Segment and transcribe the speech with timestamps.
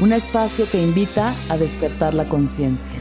[0.00, 3.00] un espacio que invita a despertar la conciencia.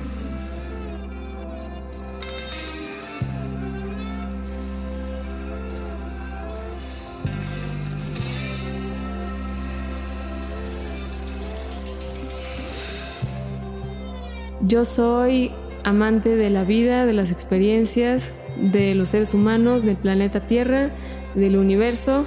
[14.65, 15.51] Yo soy
[15.83, 20.89] amante de la vida, de las experiencias, de los seres humanos, del planeta Tierra,
[21.35, 22.25] del universo,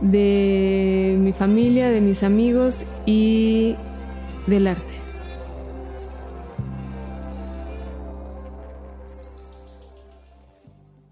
[0.00, 3.76] de mi familia, de mis amigos y
[4.48, 4.94] del arte.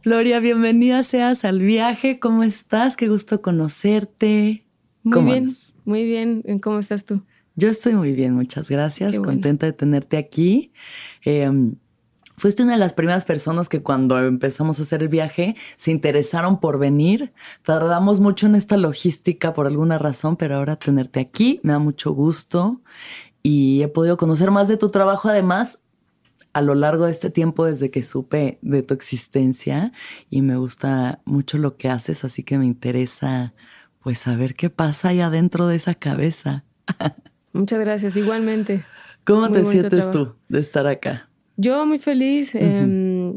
[0.06, 2.20] Gloria, bienvenida seas al viaje.
[2.20, 2.96] ¿Cómo estás?
[2.96, 4.64] Qué gusto conocerte.
[5.02, 6.44] Muy bien, muy bien.
[6.62, 7.22] ¿Cómo estás tú?
[7.56, 9.18] Yo estoy muy bien, muchas gracias.
[9.18, 10.72] Contenta de tenerte aquí.
[11.22, 11.75] Em,
[12.36, 16.60] fuiste una de las primeras personas que cuando empezamos a hacer el viaje se interesaron
[16.60, 17.32] por venir.
[17.64, 22.12] Tardamos mucho en esta logística por alguna razón, pero ahora tenerte aquí me da mucho
[22.12, 22.80] gusto
[23.46, 25.78] y he podido conocer más de tu trabajo además
[26.52, 29.92] a lo largo de este tiempo desde que supe de tu existencia
[30.28, 33.54] y me gusta mucho lo que haces, así que me interesa
[34.00, 36.64] pues saber qué pasa ahí adentro de esa cabeza.
[37.52, 38.84] Muchas gracias, igualmente.
[39.22, 41.28] ¿Cómo te sientes tú de estar acá?
[41.56, 42.52] Yo muy feliz.
[42.56, 43.36] Em,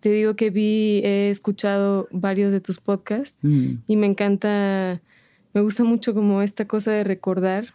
[0.00, 3.74] te digo que vi, he escuchado varios de tus podcasts mm.
[3.86, 5.00] y me encanta,
[5.54, 7.74] me gusta mucho como esta cosa de recordar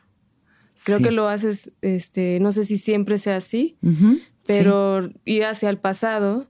[0.84, 3.78] Creo que lo haces, este, no sé si siempre sea así,
[4.46, 6.48] pero ir hacia el pasado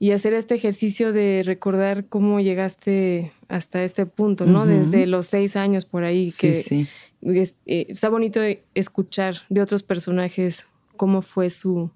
[0.00, 4.66] y hacer este ejercicio de recordar cómo llegaste hasta este punto, ¿no?
[4.66, 6.86] Desde los seis años por ahí, que sí,
[7.22, 8.40] eh, está bonito
[8.74, 11.90] escuchar de otros personajes cómo fue su,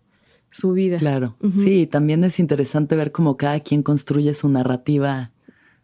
[0.51, 0.97] su vida.
[0.97, 5.32] Claro, sí, también es interesante ver cómo cada quien construye su narrativa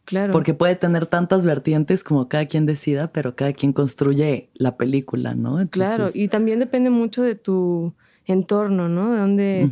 [0.08, 0.32] Claro.
[0.32, 5.34] Porque puede tener tantas vertientes como cada quien decida, pero cada quien construye la película,
[5.34, 5.68] ¿no?
[5.68, 7.92] claro, y también depende mucho de tu
[8.24, 9.12] entorno, ¿no?
[9.12, 9.70] De dónde,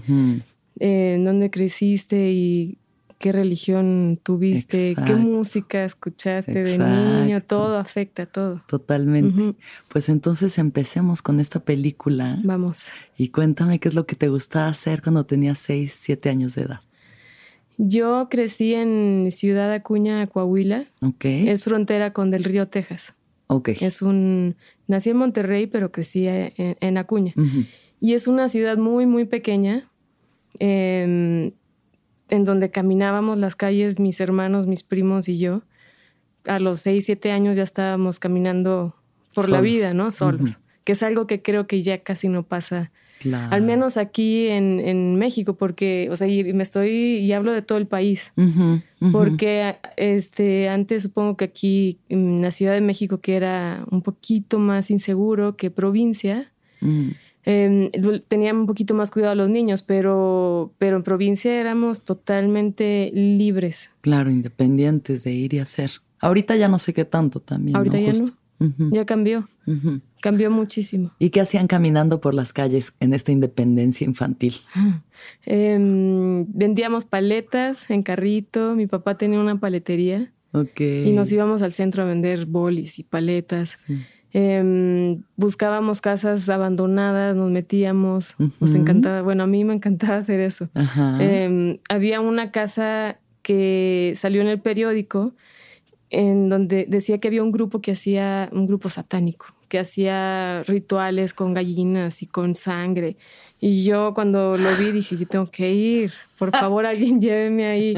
[0.78, 2.76] eh, en dónde creciste y
[3.18, 8.60] qué religión tuviste, qué música escuchaste de niño, todo afecta, todo.
[8.66, 9.54] Totalmente.
[9.88, 12.38] Pues entonces empecemos con esta película.
[12.44, 12.90] Vamos.
[13.16, 16.62] Y cuéntame qué es lo que te gustaba hacer cuando tenías 6, 7 años de
[16.64, 16.80] edad.
[17.78, 20.86] Yo crecí en Ciudad Acuña, Coahuila.
[21.02, 21.48] Okay.
[21.48, 23.14] Es frontera con Del Río, Texas.
[23.48, 23.76] Okay.
[23.80, 24.56] Es un.
[24.86, 27.34] Nací en Monterrey, pero crecí en, Acuña.
[28.00, 29.90] Y es una ciudad muy, muy pequeña,
[30.58, 31.52] em,
[32.28, 35.62] en donde caminábamos las calles, mis hermanos, mis primos y yo.
[36.44, 38.94] A los 6, 7 años ya estábamos caminando
[39.34, 40.10] por la vida, ¿no?
[40.10, 40.58] Solos.
[40.84, 42.92] Que es algo que creo que ya casi no pasa
[43.50, 47.78] al menos aquí en, México, porque, o sea, y me estoy, y hablo de todo
[47.78, 48.32] el país,
[49.12, 54.58] porque este, antes supongo que aquí en la Ciudad de México, que era un poquito
[54.58, 56.52] más inseguro que provincia,
[57.44, 57.90] em,
[58.28, 63.90] tenían un poquito más cuidado a los niños, pero, pero en provincia éramos totalmente libres.
[64.00, 65.90] Claro, independientes de ir y hacer.
[66.20, 67.76] Ahorita ya no sé qué tanto también.
[67.76, 68.26] Ahorita ya no.
[68.90, 69.48] Ya cambió.
[70.20, 71.12] Cambió muchísimo.
[71.18, 74.54] ¿Y qué hacían caminando por las calles en esta independencia infantil?
[75.46, 78.74] Em, vendíamos paletas en carrito.
[78.74, 80.30] Mi papá tenía una paletería.
[80.78, 83.84] Y nos íbamos al centro a vender bolis y paletas.
[84.32, 88.36] Em, buscábamos casas abandonadas, nos metíamos.
[88.60, 89.22] Nos encantaba.
[89.22, 90.68] Bueno, a mí me encantaba hacer eso.
[91.18, 95.34] Em, había una casa que salió en el periódico
[96.10, 101.34] en donde decía que había un grupo que hacía, un grupo satánico, que hacía rituales
[101.34, 103.16] con gallinas y con sangre.
[103.60, 107.94] Y yo cuando lo vi dije, yo tengo que ir, por favor alguien lléveme ahí.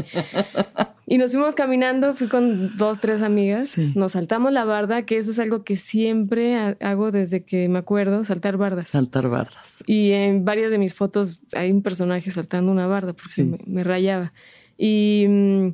[1.11, 5.31] Y nos fuimos caminando, fui con dos, tres amigas, nos saltamos la barda, que eso
[5.31, 8.89] es algo que siempre hago desde que me acuerdo, saltar bardas.
[8.89, 9.83] Saltar bardas.
[9.87, 14.35] Y en varias de mis fotos hay un personaje saltando una barda porque me, rayaba.
[14.77, 15.69] Y, mm,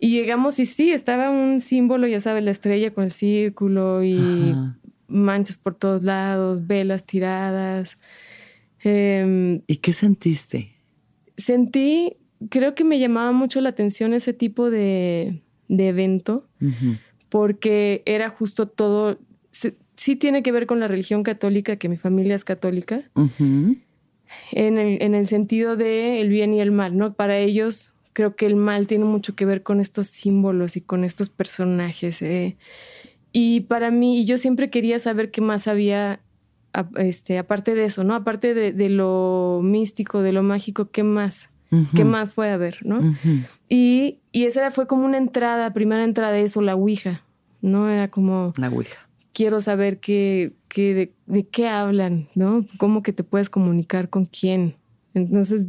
[0.00, 4.52] y, llegamos y sí, estaba un símbolo, ya sabes, la estrella con el círculo y
[5.12, 7.98] manchas por todos lados, velas tiradas.
[8.82, 10.74] Em, ¿Y qué sentiste?
[11.36, 12.16] Sentí
[12.48, 16.46] creo que me llamaba mucho la atención ese tipo de, evento,
[17.28, 19.18] porque era justo todo,
[19.96, 23.10] sí tiene que ver con la religión católica, que mi familia es católica,
[24.52, 27.14] en, el, sentido de el bien y el mal, ¿no?
[27.14, 31.04] Para ellos creo que el mal tiene mucho que ver con estos símbolos y con
[31.04, 32.20] estos personajes.
[32.20, 32.56] Eh.
[33.32, 36.20] Y para mí, yo siempre quería saber qué más había,
[36.96, 38.14] este, aparte de eso, ¿no?
[38.14, 41.48] Aparte de, de lo místico, de lo mágico, ¿qué más?
[41.96, 42.98] ¿Qué más puede haber, no?
[43.68, 47.22] y, y, esa fue como una entrada, primera entrada de eso, la Ouija,
[47.62, 47.88] ¿no?
[47.88, 48.52] Era como...
[48.58, 49.08] La Ouija.
[49.32, 52.66] Quiero saber qué, qué de, qué hablan, ¿no?
[52.76, 54.76] ¿Cómo que te puedes comunicar con quién?
[55.14, 55.66] Entonces,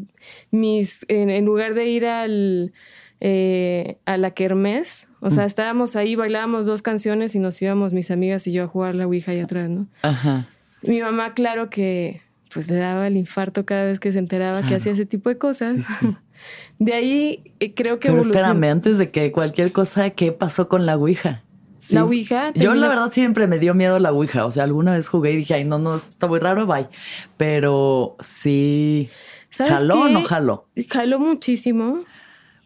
[0.51, 2.74] mis, en, lugar de ir al,
[3.21, 8.12] eh, a la kermés, o sea, estábamos ahí, bailábamos dos canciones y nos íbamos mis
[8.12, 9.88] amigas y yo a jugar la Ouija ahí atrás, ¿no?
[10.02, 10.48] Ajá.
[10.81, 12.22] Mi mamá, claro que
[12.54, 15.38] pues le daba el infarto cada vez que se enteraba que hacía ese tipo de
[15.38, 15.78] cosas.
[16.78, 18.10] De ahí eh, creo que...
[18.10, 21.42] Pero espérame, antes de que cualquier cosa, ¿qué pasó con la Ouija?
[21.90, 22.52] La Ouija.
[22.54, 24.46] Yo la verdad siempre me dio miedo la Ouija.
[24.46, 26.90] O sea, alguna vez jugué y dije, ay, no, no, está muy raro, bye.
[27.38, 29.10] Pero sí.
[29.52, 30.68] ¿Jaló o no jaló?
[30.90, 32.04] Jaló muchísimo.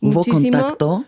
[0.01, 1.05] ¿Hubo contacto?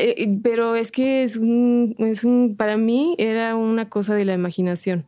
[0.00, 4.34] Eh, pero es que es un, es un, para mí era una cosa de la
[4.34, 5.04] imaginación.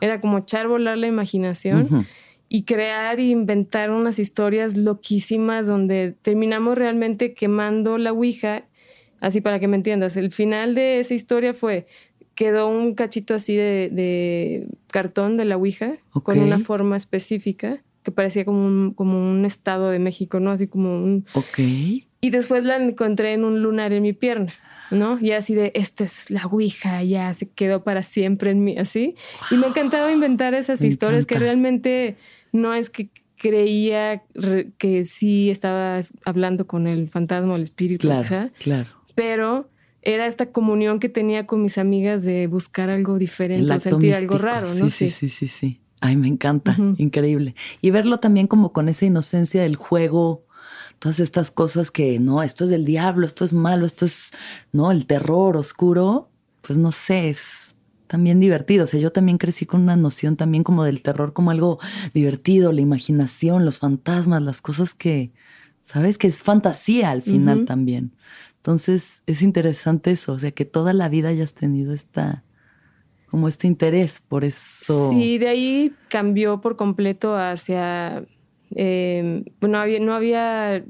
[0.00, 2.06] Era como echar volar la imaginación
[2.48, 8.64] y crear e inventar unas historias loquísimas donde terminamos realmente quemando la Ouija.
[9.20, 11.86] Así para que me entiendas, el final de esa historia fue,
[12.34, 18.44] quedó un cachito así de, cartón de la Ouija con una forma específica que parecía
[18.44, 20.50] como un, como un estado de México, ¿no?
[20.50, 21.24] Así como un...
[21.34, 21.60] Ok.
[22.22, 24.54] Y después la encontré en un lunar en mi pierna.
[24.90, 25.18] ¿no?
[25.18, 29.16] Y así de, esta es la Ouija, ya se quedó para siempre en mí, así.
[29.50, 32.16] Y me encantaba inventar esas historias que realmente
[32.52, 34.22] no es que creía
[34.78, 38.88] que sí estaba hablando con el fantasma o el espíritu, claro, claro.
[39.16, 39.68] pero
[40.02, 44.72] era esta comunión que tenía con mis amigas de buscar algo diferente, sentir algo raro,
[44.74, 44.88] ¿no?
[44.90, 47.54] Sí, sí, sí, sí, Ay, me encanta, increíble.
[47.80, 50.44] Y verlo también como con esa inocencia del juego,
[51.02, 54.30] todas estas cosas que no, esto es del diablo, esto es malo, esto es,
[54.70, 57.74] no, el terror oscuro, pues no sé, es
[58.06, 58.84] también divertido.
[58.84, 61.80] O sea, yo también crecí con una noción también como del terror como algo
[62.14, 65.32] divertido, la imaginación, los fantasmas, las cosas que,
[65.82, 66.18] ¿sabes?
[66.18, 68.12] Que es fantasía al final también.
[68.58, 72.44] Entonces, es interesante eso, o sea, que toda la vida hayas tenido esta
[73.26, 75.10] como este interés por eso.
[75.10, 78.24] Sí, de ahí cambió por completo hacia
[78.76, 80.84] eh, no, había, no había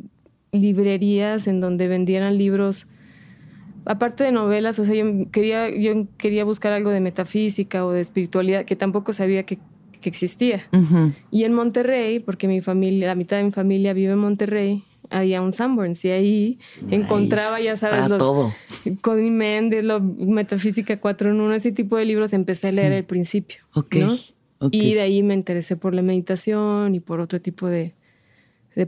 [0.53, 2.87] librerías en donde vendieran libros,
[3.85, 8.01] aparte de novelas, o sea, yo quería, yo quería buscar algo de metafísica o de
[8.01, 9.59] espiritualidad que tampoco sabía que,
[10.05, 10.67] existía.
[11.31, 15.41] Y en Monterrey, porque mi familia, la mitad de mi familia vive en Monterrey, había
[15.41, 16.59] un Sanborns y ahí
[16.91, 18.53] encontraba, ya sabes, los todo.
[19.01, 23.05] Cody Mendes, lo, Metafísica 4 en 1, ese tipo de libros empecé a leer al
[23.05, 23.63] principio.
[23.75, 23.95] Ok.
[24.71, 27.95] Y de ahí me interesé por la meditación y por otro tipo de,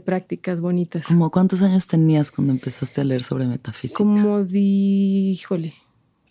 [0.03, 1.05] prácticas bonitas.
[1.07, 3.97] ¿Cómo cuántos años tenías cuando empezaste a leer sobre metafísica?
[3.97, 5.73] Como, di, híjole,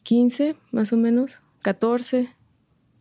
[0.03, 2.31] 15 más o menos, 14.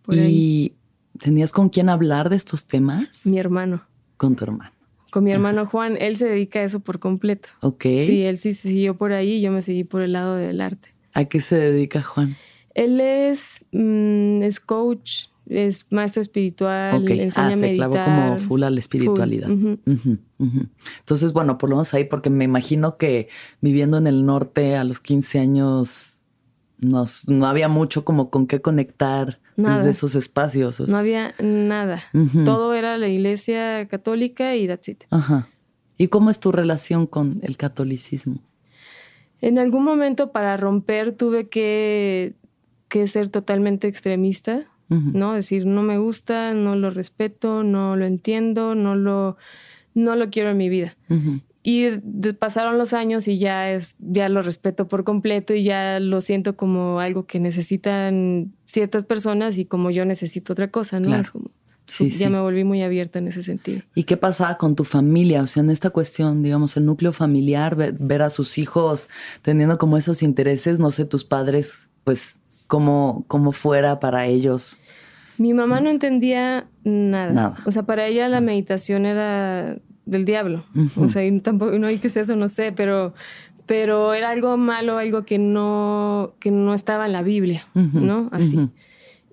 [0.04, 0.74] Por ¿Y
[1.20, 3.26] tenías con quién hablar de estos temas?
[3.26, 3.86] Mi hermano.
[4.18, 4.72] Con tu hermano.
[5.12, 7.50] Con mi hermano Juan, él se dedica a eso por completo.
[7.62, 7.84] Ok.
[7.84, 10.60] Sí, él sí se siguió por ahí y yo me seguí por el lado del
[10.60, 10.90] arte.
[11.14, 12.36] ¿A qué se dedica Juan?
[12.74, 17.22] Él es, mm, es coach es maestro espiritual, okay.
[17.22, 17.70] enseña ah, a meditar.
[17.70, 19.50] se clavó como full a la espiritualidad.
[19.50, 23.30] Entonces, bueno, por lo menos ahí, porque me imagino que
[23.62, 26.18] viviendo en el norte a los 15 años
[26.80, 30.80] nos, no había mucho como con qué conectar desde esos espacios.
[30.80, 32.04] No había nada.
[32.46, 35.04] Todo era la iglesia católica y that's it.
[35.12, 35.50] Ajá.
[35.98, 38.40] ¿Y cómo es tu relación con el catolicismo?
[39.42, 42.34] En algún momento para romper tuve que,
[42.88, 44.68] que ser totalmente extremista
[45.14, 45.34] ¿no?
[45.34, 49.38] Decir, no me gusta, no lo respeto, no lo entiendo, no lo,
[49.94, 50.96] no lo quiero en mi vida.
[51.64, 51.90] y
[52.40, 56.56] pasaron los años y ya es, ya lo respeto por completo y ya lo siento
[56.56, 61.16] como algo que necesitan ciertas personas y como yo necesito otra cosa, ¿no?
[61.16, 61.52] Es como,
[61.88, 63.82] ya me volví muy abierta en ese sentido.
[63.94, 65.44] ¿Y qué pasaba con tu familia?
[65.44, 69.10] O sea, en esta cuestión, digamos, el núcleo familiar, ver, a sus hijos
[69.42, 74.82] teniendo como esos intereses, no sé, tus padres, pues, cómo, cómo fuera para ellos.
[75.44, 77.34] Mi mamá no entendía nada.
[77.34, 77.56] nada.
[77.66, 80.64] O sea, para ella la meditación era del diablo.
[80.96, 83.14] O sea, tampoco, no hay que ser eso, no sé, pero,
[83.66, 88.30] pero era algo malo, algo que no, que no estaba en la Biblia, ¿no?
[88.32, 88.70] Así.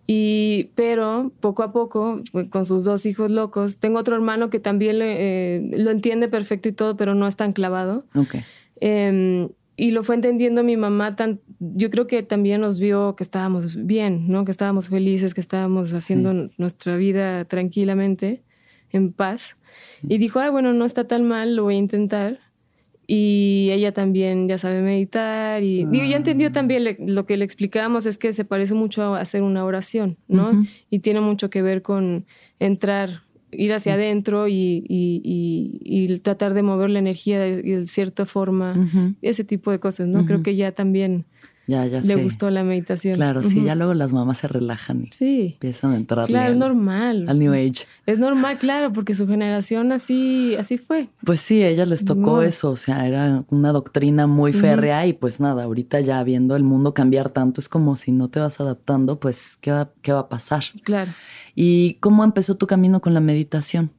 [0.09, 4.99] Y, pero poco a poco, con sus dos hijos locos, tengo otro hermano que también
[5.01, 8.05] eh, lo entiende perfecto y todo, pero no es tan clavado.
[8.17, 8.43] Okay.
[8.81, 9.51] Em,
[9.81, 13.87] y lo fue entendiendo mi mamá, tan, yo creo que también nos vio que estábamos
[13.87, 14.45] bien, ¿no?
[14.45, 18.45] Que estábamos felices, que estábamos haciendo nuestra vida tranquilamente,
[18.91, 19.57] en paz.
[20.03, 22.41] Y dijo, ay, bueno, no está tan mal, lo voy a intentar.
[23.07, 25.63] Y ella también ya sabe meditar.
[25.63, 26.53] Y digo, ya entendió ah.
[26.53, 30.51] también lo que le explicábamos es que se parece mucho a hacer una oración, ¿no?
[30.91, 32.27] Y tiene mucho que ver con
[32.59, 33.23] entrar,
[33.53, 38.75] ir hacia adentro y, y, tratar de mover la energía de, cierta forma,
[39.23, 40.27] ese tipo de cosas, ¿no?
[40.27, 41.25] Creo que ya también
[41.71, 43.15] ya, ya Le gustó la meditación.
[43.15, 45.07] Claro, sí, ya luego las mamás se relajan.
[45.13, 45.53] Sí.
[45.55, 46.27] Empiezan a entrar.
[46.27, 47.27] Claro, es normal.
[47.29, 47.87] Al New Age.
[48.07, 51.09] Es normal, claro, porque su generación así, así fue.
[51.25, 55.13] Pues sí, a ellas les tocó eso, o sea, era una doctrina muy férrea y
[55.13, 58.61] pues nada, ahorita ya viendo el mundo cambiar tanto, es como si no te vas
[58.61, 60.65] adaptando, pues, ¿qué va, qué va a pasar?
[60.83, 61.13] Claro.
[61.55, 63.93] ¿Y cómo empezó tu camino con la meditación?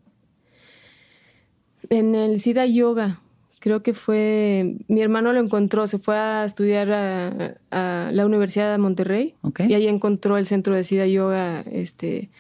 [1.90, 3.22] En el Siddha Yoga
[3.62, 8.78] creo que fue, mi hermano lo encontró, se fue a estudiar a, la Universidad de
[8.80, 12.32] Monterrey y ahí encontró el centro de Sida Yoga, este,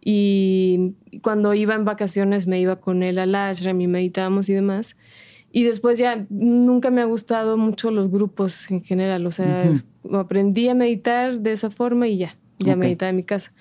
[0.00, 4.96] y cuando iba en vacaciones me iba con él al ashram y meditábamos y demás.
[5.52, 9.70] Y después ya nunca me ha gustado mucho los grupos en general, o sea,
[10.12, 13.52] aprendí a meditar de esa forma y ya, ya meditaba en mi casa.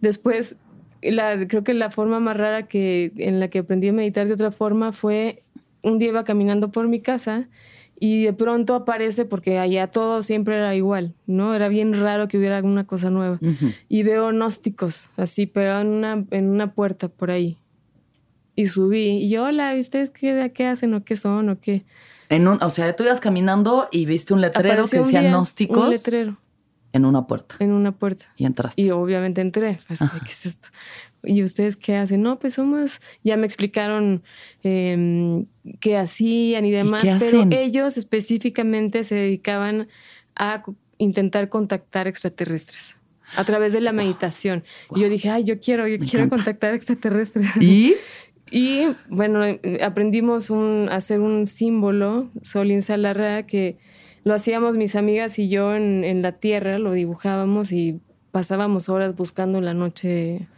[0.00, 0.56] Después,
[1.02, 4.34] la, creo que la forma más rara que, en la que aprendí a meditar de
[4.34, 5.43] otra forma fue
[5.84, 7.48] un día iba caminando por mi casa
[7.98, 11.54] y de pronto aparece, porque allá todo siempre era igual, ¿no?
[11.54, 13.38] Era bien raro que hubiera alguna cosa nueva.
[13.88, 17.58] Y veo gnósticos, así pegados en una, en una puerta por ahí.
[18.56, 21.84] Y subí, y yo, hola, ¿ustedes qué, qué hacen o qué son o qué?
[22.28, 25.84] En un, o sea, tú ibas caminando y viste un letrero que decía gnósticos.
[25.84, 26.38] Un letrero.
[26.92, 27.56] En una puerta.
[27.58, 28.26] En una puerta.
[28.36, 28.80] Y entraste.
[28.80, 29.80] Y obviamente entré.
[29.88, 30.68] Pues, ¿qué es esto?
[31.26, 32.22] ¿Y ustedes qué hacen?
[32.22, 34.22] No, pues somos, ya me explicaron
[34.62, 35.44] eh,
[35.80, 39.88] qué hacían y demás, pero ellos específicamente se dedicaban
[40.36, 40.62] a
[40.98, 42.96] intentar contactar extraterrestres
[43.36, 44.64] a través de la meditación.
[44.94, 47.48] Y yo dije, ay, yo quiero, yo quiero contactar extraterrestres.
[47.60, 47.94] ¿Y?
[48.50, 49.40] y bueno,
[49.82, 53.78] aprendimos un, a hacer un símbolo, Solin Salarra, que
[54.24, 58.00] lo hacíamos mis amigas y yo en, en la tierra, lo dibujábamos y
[58.30, 60.48] pasábamos horas buscando en la noche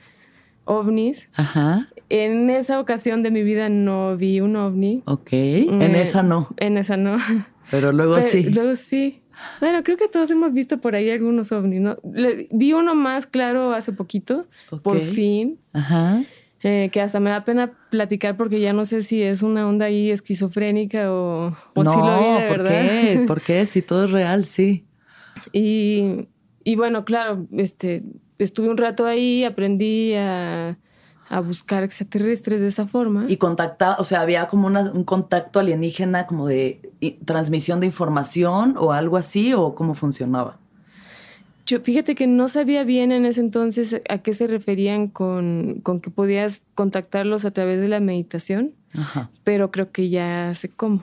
[0.66, 1.30] ovnis.
[1.34, 1.88] Ajá.
[2.08, 5.02] En esa ocasión de mi vida no vi un ovni.
[5.06, 5.32] Ok.
[5.32, 6.48] en esa no.
[6.58, 7.16] En esa no.
[7.70, 8.44] Pero luego sí.
[8.44, 9.22] Luego sí.
[9.60, 11.98] Bueno, creo que todos hemos visto por ahí algunos ovnis, ¿no?
[12.02, 14.46] vi uno más claro hace poquito,
[14.82, 15.58] por fin.
[15.72, 16.22] Ajá.
[16.62, 19.86] Eh, que hasta me da pena platicar porque ya no sé si es una onda
[19.86, 23.24] ahí esquizofrénica o, o si lo vi de ¿por qué?
[23.26, 23.66] ¿Por qué?
[23.66, 24.84] Si todo es real, sí.
[25.52, 26.28] Y,
[26.64, 28.02] y bueno, claro, este,
[28.38, 30.76] estuve un rato ahí, aprendí a,
[31.44, 33.26] buscar extraterrestres de esa forma.
[33.28, 36.92] Y contactaba, o sea, había como un contacto alienígena, como de
[37.24, 40.58] transmisión de información o algo así, o cómo funcionaba.
[41.66, 46.10] Yo fíjate que no sabía bien en ese entonces a qué se referían con, que
[46.10, 48.72] podías contactarlos a través de la meditación,
[49.42, 51.02] pero creo que ya sé cómo.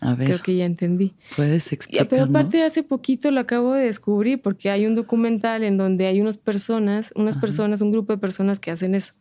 [0.00, 0.28] A ver.
[0.28, 1.14] Creo que ya entendí.
[1.36, 2.08] Puedes explicarnos.
[2.08, 6.20] Pero aparte hace poquito lo acabo de descubrir porque hay un documental en donde hay
[6.20, 9.14] unas personas, unas personas, un grupo de personas que hacen eso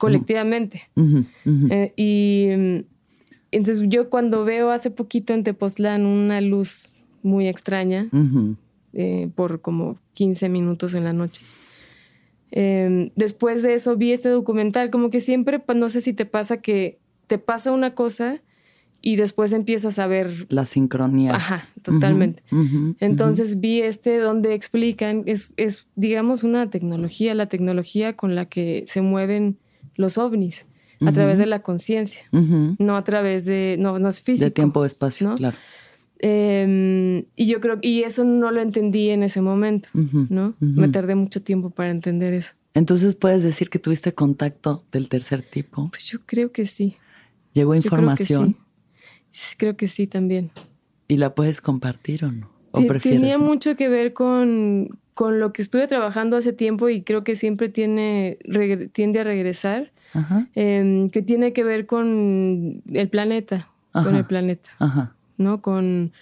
[0.00, 0.88] colectivamente.
[1.70, 2.84] Eh, y mm,
[3.52, 8.08] entonces yo cuando veo hace poquito en Tepoztlán una luz muy extraña
[8.94, 11.42] eh, por como 15 minutos en la noche.
[12.50, 16.56] Em, después de eso vi este documental, como que siempre, no sé si te pasa
[16.56, 18.40] que te pasa una cosa
[19.02, 20.46] y después empiezas a ver...
[20.48, 21.34] Las sincronías.
[21.34, 22.42] Ajá, totalmente.
[23.00, 28.84] Entonces vi este donde explican, es, es, digamos, una tecnología, la tecnología con la que
[28.86, 29.58] se mueven
[29.96, 30.66] los ovnis,
[31.00, 34.44] a través de la conciencia, no a través de, no, no es físico.
[34.44, 35.56] De tiempo, espacio, claro.
[36.22, 39.88] Em, y yo creo, y eso no lo entendí en ese momento,
[40.28, 40.54] ¿no?
[40.60, 42.52] Me tardé mucho tiempo para entender eso.
[42.74, 45.88] Entonces, ¿puedes decir que tuviste contacto del tercer tipo?
[45.88, 46.96] Pues yo creo que sí.
[47.54, 48.56] ¿Llegó información?
[49.56, 50.50] Creo que sí también.
[51.08, 52.50] ¿Y la puedes compartir o no?
[52.72, 57.24] ¿O Tenía mucho que ver con, con, lo que estuve trabajando hace tiempo y creo
[57.24, 58.38] que siempre tiene,
[58.92, 59.92] tiende a regresar,
[60.54, 64.70] em, que tiene que ver con el planeta, con el planeta,
[65.36, 65.60] ¿no?
[65.60, 66.12] Con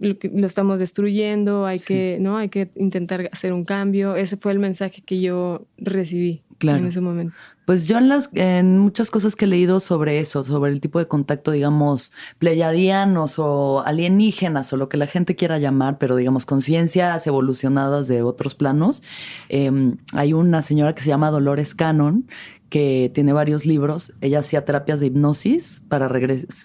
[0.00, 2.36] lo, que lo estamos destruyendo, hay que, ¿no?
[2.36, 4.16] Hay que intentar hacer un cambio.
[4.16, 7.34] Ese fue el mensaje que yo recibí en ese momento.
[7.64, 10.98] Pues yo en, las, en muchas cosas que he leído sobre eso, sobre el tipo
[10.98, 16.44] de contacto, digamos, pleyadianos o alienígenas o lo que la gente quiera llamar, pero digamos,
[16.44, 19.02] conciencias evolucionadas de otros planos,
[19.48, 22.26] em, hay una señora que se llama Dolores Cannon
[22.72, 24.14] que tiene varios libros.
[24.22, 26.10] Ella hacía terapias de hipnosis para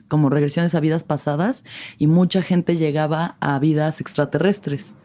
[0.08, 1.66] como regresiones a vidas pasadas
[1.98, 4.96] y mucha gente llegaba a vidas extraterrestres.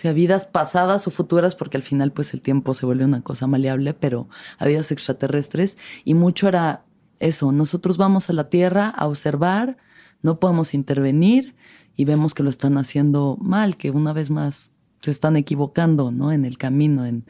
[0.00, 3.46] Sea, vidas pasadas o futuras, porque al final pues el tiempo se vuelve una cosa
[3.46, 5.76] maleable, pero a vidas extraterrestres.
[6.06, 6.86] Y mucho era
[7.18, 9.76] eso, nosotros vamos a la Tierra a observar,
[10.22, 11.54] no podemos intervenir
[11.96, 14.70] y vemos que lo están haciendo mal, que una vez más
[15.02, 16.32] se están equivocando, ¿no?
[16.32, 17.26] En el camino, en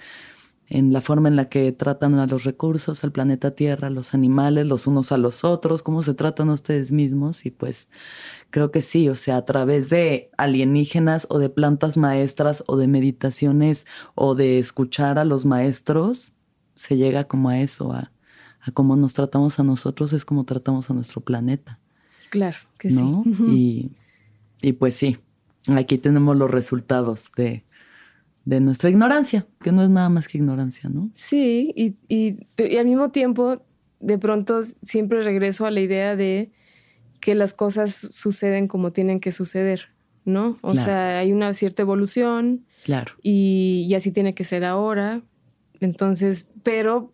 [0.70, 4.14] en la forma en la que tratan a los recursos, al planeta Tierra, a los
[4.14, 7.44] animales, los unos a los otros, cómo se tratan a ustedes mismos.
[7.44, 7.90] Y pues
[8.50, 12.86] creo que sí, o sea, a través de alienígenas o de plantas maestras o de
[12.86, 13.84] meditaciones
[14.14, 16.34] o de escuchar a los maestros,
[16.76, 18.12] se llega como a eso, a,
[18.72, 21.80] cómo nos tratamos a nosotros, es como tratamos a nuestro planeta.
[22.30, 23.22] Claro que sí.
[23.48, 23.90] y,
[24.62, 25.18] y pues sí,
[25.74, 27.64] aquí tenemos los resultados de
[28.44, 31.10] de nuestra ignorancia, que no es nada más que ignorancia, ¿no?
[31.14, 33.62] Sí, y, y, al mismo tiempo,
[34.00, 36.50] de pronto siempre regreso a la idea de
[37.20, 39.88] que las cosas suceden como tienen que suceder,
[40.24, 40.56] ¿no?
[40.62, 42.64] O sea, hay una cierta evolución.
[42.84, 43.12] Claro.
[43.22, 45.22] Y, y, así tiene que ser ahora.
[45.80, 47.12] Entonces, pero,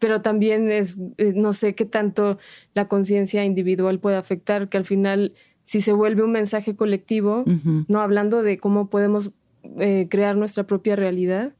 [0.00, 2.38] pero también es, eh, no sé qué tanto
[2.74, 5.32] la conciencia individual puede afectar, que al final,
[5.64, 7.44] si se vuelve un mensaje colectivo,
[7.88, 9.34] no hablando de cómo podemos
[9.78, 11.52] eh, crear nuestra propia realidad.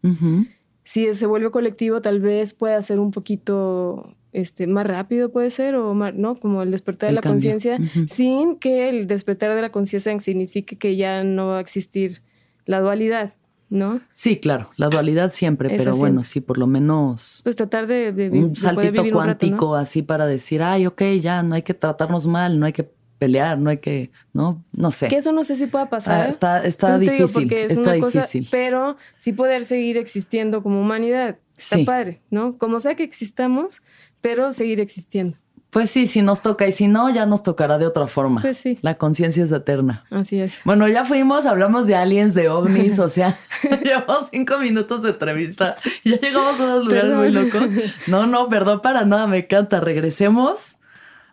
[0.85, 5.75] Si se vuelve colectivo, tal vez pueda ser un poquito este, más rápido, puede ser,
[5.75, 6.37] o más, ¿no?
[6.37, 10.97] Como el despertar de la conciencia, sin que el despertar de la conciencia signifique que
[10.97, 12.23] ya no va a existir
[12.67, 13.35] la dualidad.
[13.69, 14.01] ¿no?
[14.13, 17.41] Sí, claro, la dualidad siempre, pero bueno, sí, por lo menos.
[17.43, 18.31] Pues tratar de.
[18.33, 22.67] un saltito cuántico así para decir, ay, ok, ya no hay que tratarnos mal, no
[22.67, 22.89] hay que
[23.19, 25.09] pelear, no hay que, no, no sé.
[25.09, 26.31] Que eso no sé si pueda pasar.
[26.31, 28.49] está, está difícil, está difícil.
[28.51, 31.37] pero sí poder seguir existiendo como humanidad.
[31.57, 32.59] Está padre, ¿no?
[32.59, 33.81] Como sea que existamos,
[34.21, 35.39] pero seguir existiendo.
[35.71, 38.41] Pues sí, si nos toca y si no, ya nos tocará de otra forma.
[38.41, 38.79] Pues sí.
[38.83, 40.05] La conciencia es eterna.
[40.11, 40.55] Así es.
[40.65, 43.37] Bueno, ya fuimos, hablamos de aliens, de ovnis, o sea,
[43.85, 47.71] llevamos cinco minutos de entrevista y ya llegamos a unos lugares muy locos.
[48.07, 49.81] No, no, perdón para nada, me encanta.
[49.81, 50.79] Regresemos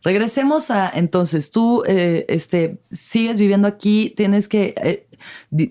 [0.03, 5.07] Regresemos a entonces, tú eh, este, sigues viviendo aquí, tienes que, eh,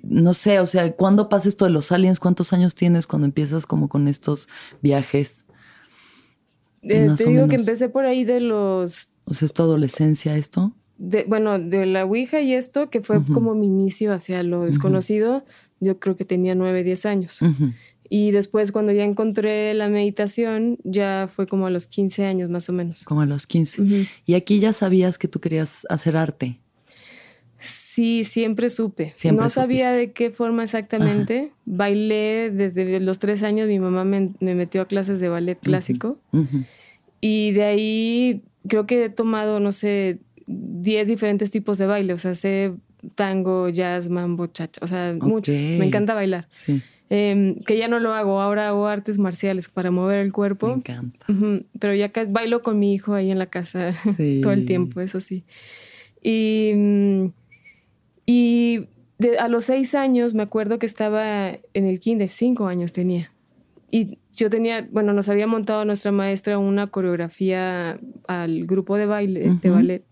[0.04, 2.18] no sé, o sea, ¿cuándo pasa esto de los aliens?
[2.18, 4.48] ¿Cuántos años tienes cuando empiezas como con estos
[4.80, 5.44] viajes?
[6.82, 9.10] Eh, te digo que empecé por ahí de los...
[9.24, 10.72] O sea, ¿es tu adolescencia esto?
[10.96, 15.44] De, bueno, de la Ouija y esto, que fue como mi inicio hacia lo desconocido,
[15.78, 17.40] yo creo que tenía nueve, diez años.
[18.14, 22.68] Y después cuando ya encontré la meditación, ya fue como a los 15 años más
[22.68, 23.05] o menos.
[23.05, 24.07] Como a los 15.
[24.27, 26.59] Y aquí ya sabías que tú querías hacer arte.
[27.59, 29.14] Sí, siempre supe.
[29.33, 31.53] no sabía de qué forma exactamente.
[31.64, 36.18] Bailé desde los tres años, mi mamá me, metió a clases de ballet clásico.
[37.22, 42.12] Y de ahí creo que he tomado, no sé, 10 diferentes tipos de baile.
[42.12, 42.75] O sea, sé
[43.14, 44.83] tango, jazz, mambo, chacha.
[44.85, 45.57] O sea, muchos.
[45.57, 46.46] Me encanta bailar.
[46.51, 46.83] Sí.
[47.14, 50.68] Em, que ya no lo hago, ahora hago artes marciales para mover el cuerpo.
[50.68, 51.27] Me encanta.
[51.79, 53.90] pero ya bailo con mi hijo ahí en la casa
[54.42, 55.44] todo el tiempo, eso sí.
[56.22, 57.27] Y, mm,
[58.25, 58.88] y
[59.38, 63.31] a los seis años me acuerdo que estaba en el kinder, cinco años tenía.
[63.90, 69.59] Y yo tenía, bueno, nos había montado nuestra maestra una coreografía al grupo de baile,
[69.61, 70.03] de ballet.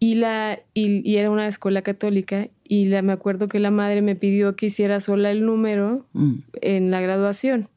[0.00, 4.14] Y, la, y, era una escuela católica y la, me acuerdo que la madre me
[4.14, 6.34] pidió que hiciera sola el número mm.
[6.60, 7.68] en la graduación.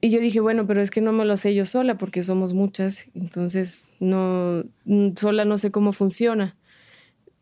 [0.00, 2.54] Y yo dije, bueno, pero es que no me lo sé yo sola porque somos
[2.54, 4.64] muchas, entonces no,
[5.14, 6.56] sola no sé cómo funciona.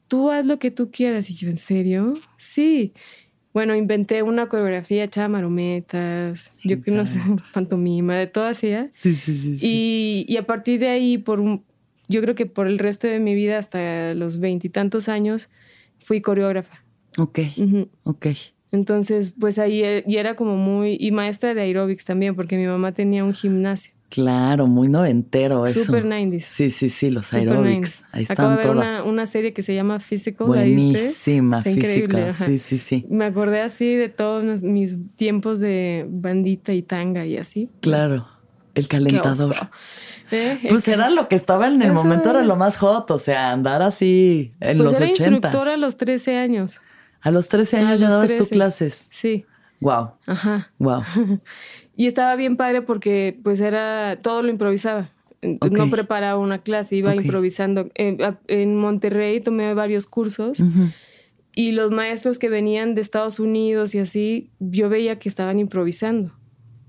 [0.08, 1.30] Tú haz lo que tú quieras.
[1.30, 2.14] Y yo, ¿en serio?
[2.36, 2.94] Sí.
[3.52, 7.18] Bueno, inventé una coreografía echaba marometas, yo que no sé,
[7.52, 8.88] pantomima, de todo hacía.
[8.90, 9.58] Sí, sí, sí.
[9.60, 11.64] Y, y, a partir de ahí, por un,
[12.08, 15.50] yo creo que por el resto de mi vida, hasta los veintitantos años,
[15.98, 16.84] fui coreógrafa.
[17.16, 17.40] Ok,
[18.04, 18.26] ok.
[18.70, 22.66] Entonces, pues ahí e, y era como muy, y maestra de aeróbics también, porque mi
[22.66, 23.94] mamá tenía un gimnasio.
[24.10, 25.84] Claro, muy noventero eso.
[25.84, 26.40] Super 90s.
[26.40, 28.04] Sí, sí, sí, los aerobics.
[28.12, 29.02] Ahí están Acabo de ver todas.
[29.02, 30.46] Una, una, serie que se llama Physical.
[30.46, 32.32] Buenísima, Física.
[32.32, 33.06] Sí, sí, sí.
[33.10, 37.68] Me acordé así de todos mis tiempos de bandita y tanga y así.
[37.80, 38.26] Claro,
[38.78, 39.56] el calentador.
[40.30, 40.58] ¿Eh?
[40.68, 43.80] Pues era lo que estaba en el momento, era lo más hot, o sea, andar
[43.80, 45.30] así en pues los era 80.
[45.30, 46.82] instructora a los 13 años.
[47.20, 49.08] A los 13 años ya dabas tus clases.
[49.10, 49.46] Sí.
[49.80, 50.12] Wow.
[50.26, 50.70] Ajá.
[50.78, 51.02] Wow.
[51.96, 55.10] y estaba bien padre porque pues era todo lo improvisaba.
[55.40, 55.70] Okay.
[55.70, 57.24] No preparaba una clase, iba okay.
[57.24, 57.88] improvisando.
[57.94, 60.92] En, en, Monterrey tomé varios cursos uh -huh.
[61.54, 66.32] y los maestros que venían de Estados Unidos y así, yo veía que estaban improvisando.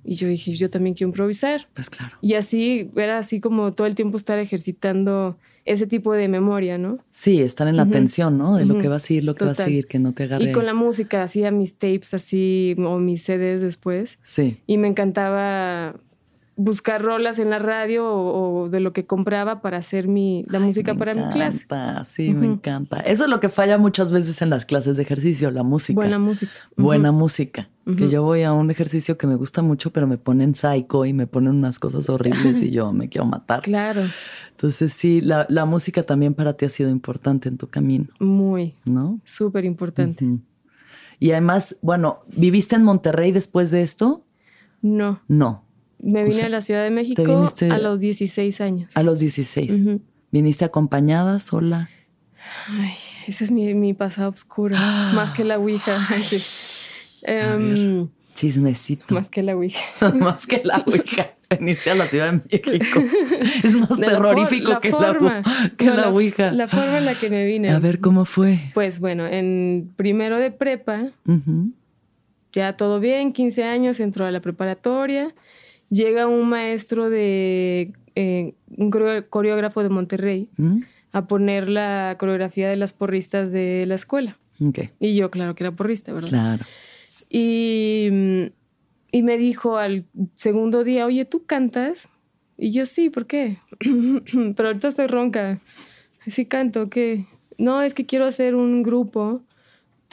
[0.10, 1.68] Y yo dije, yo también quiero improvisar.
[1.76, 2.18] Pues claro.
[2.20, 6.98] Y así, era así como todo el tiempo estar ejercitando ese tipo de memoria, ¿no?
[7.12, 7.92] Sí, estar en la uh -huh.
[7.92, 8.56] tensión, ¿no?
[8.56, 8.74] De uh -huh.
[8.74, 9.56] lo que va a seguir, lo que Total.
[9.60, 10.46] va a seguir, que no te agarre.
[10.46, 14.18] Y con la música, hacía mis tapes así, o mis CDs después.
[14.24, 14.58] Sí.
[14.66, 15.94] Y me encantaba
[16.60, 20.60] buscar rolas en la radio o, o de lo que compraba para hacer mi, la
[20.60, 21.66] Ay, música para encanta, mi clase.
[22.06, 22.36] Sí, uh -huh.
[22.36, 23.00] me encanta.
[23.00, 25.96] Eso es lo que falla muchas veces en las clases de ejercicio, la música.
[25.96, 26.52] Buena música.
[26.76, 27.70] Buena música.
[27.98, 31.14] Que yo voy a un ejercicio que me gusta mucho, pero me ponen psycho y
[31.14, 33.62] me ponen unas cosas horribles y yo me quiero matar.
[33.62, 34.04] Claro.
[34.52, 38.06] Entonces sí, la, la, música también para ti ha sido importante en tu camino.
[38.20, 38.76] Muy.
[38.86, 39.20] ¿No?
[39.24, 40.24] Súper importante.
[41.20, 44.24] Y además, bueno, ¿viviste en Monterrey después de esto?
[44.84, 45.22] No.
[45.28, 45.64] No.
[46.02, 47.24] Me vine o sea, a la Ciudad de México
[47.70, 48.96] a los 16 años.
[48.96, 49.72] A los 16.
[49.72, 50.02] Uh -huh.
[50.32, 51.90] ¿Viniste acompañada, sola?
[52.68, 52.94] Ay,
[53.28, 54.76] ese es mi, mi pasado oscuro.
[55.16, 55.98] más que la Ouija.
[56.10, 57.26] Ay, sí.
[57.28, 59.14] Um, chismecito.
[59.16, 59.82] Más que la Ouija.
[60.20, 61.32] más que la Ouija.
[61.50, 63.00] Venirse a la Ciudad de México.
[63.64, 66.52] Es más de terrorífico la que, forma, la, que no, la, Ouija.
[66.52, 67.72] La forma en la que me vine.
[67.72, 68.60] A ver, ¿cómo fue?
[68.74, 71.72] Pues bueno, en primero de prepa, uh -huh.
[72.54, 75.34] ya todo bien, 15 años, entró a la preparatoria.
[75.90, 77.94] Llega un maestro de.
[78.16, 78.92] Eh, un
[79.30, 80.82] coreógrafo de Monterrey ¿Mm?
[81.14, 84.38] a poner la coreografía de las porristas de la escuela.
[84.60, 84.90] Okay.
[85.00, 86.30] Y yo, claro que era porrista, ¿verdad?
[86.30, 86.66] Claro.
[87.30, 88.10] Y,
[89.12, 92.10] y me dijo al segundo día, oye, ¿tú cantas?
[92.58, 93.58] Y yo, sí, ¿por qué?
[94.56, 95.60] Pero ahorita estoy ronca.
[96.28, 97.26] Sí canto, ¿qué?
[97.58, 99.42] No, es que quiero hacer un grupo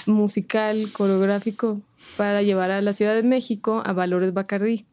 [0.07, 1.81] musical, coreográfico,
[2.17, 4.85] para llevar a la Ciudad de México a Valores Bacardí.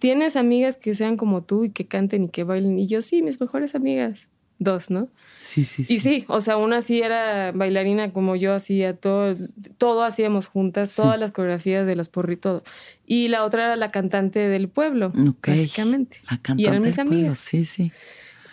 [0.00, 2.78] ¿Tienes amigas que sean como tú y que canten y que bailen?
[2.78, 4.28] Y yo, sí, mis mejores amigas.
[4.58, 5.08] Dos, ¿no?
[5.38, 5.94] Sí, sí, sí.
[5.94, 9.34] Y sí, o sea, una sí era bailarina como yo hacía, todo,
[9.78, 11.20] todo hacíamos juntas, todas sí.
[11.20, 12.62] las coreografías de las porri, todo.
[13.06, 15.60] Y la otra era la cantante del pueblo, okay.
[15.60, 16.18] básicamente.
[16.30, 17.48] La cantante y eran mis del amigas.
[17.50, 17.64] Pueblo.
[17.64, 17.92] Sí, sí.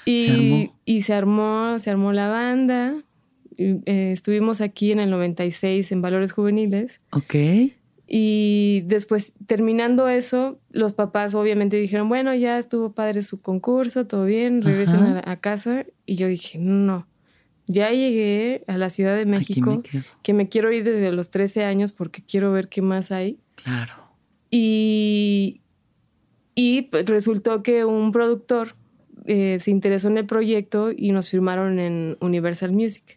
[0.06, 0.76] Y se armó.
[0.86, 2.96] y se armó, se armó la banda.
[3.58, 7.02] Eh, estuvimos aquí en el 96 en Valores Juveniles.
[7.12, 7.36] Ok.
[8.08, 14.24] Y después, terminando eso, los papás obviamente dijeron, bueno, ya estuvo padre su concurso, todo
[14.24, 15.86] bien, regresen a, a, casa.
[16.06, 17.06] Y yo dije, no,
[17.67, 21.65] ya llegué a la Ciudad de México, me que me quiero ir desde los 13
[21.65, 23.39] años porque quiero ver qué más hay.
[23.56, 23.93] Claro.
[24.50, 25.60] Y,
[26.56, 28.76] y pues, resultó que un productor
[29.26, 33.17] eh, se interesó en el proyecto y nos firmaron en Universal Music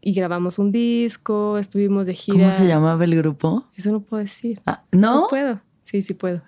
[0.00, 2.38] y grabamos un disco, estuvimos de gira.
[2.38, 3.64] ¿Cómo se llamaba el grupo?
[3.76, 4.60] Eso no puedo decir.
[4.66, 5.22] Ah, ¿No?
[5.22, 5.60] No puedo.
[5.82, 6.42] Sí, sí puedo.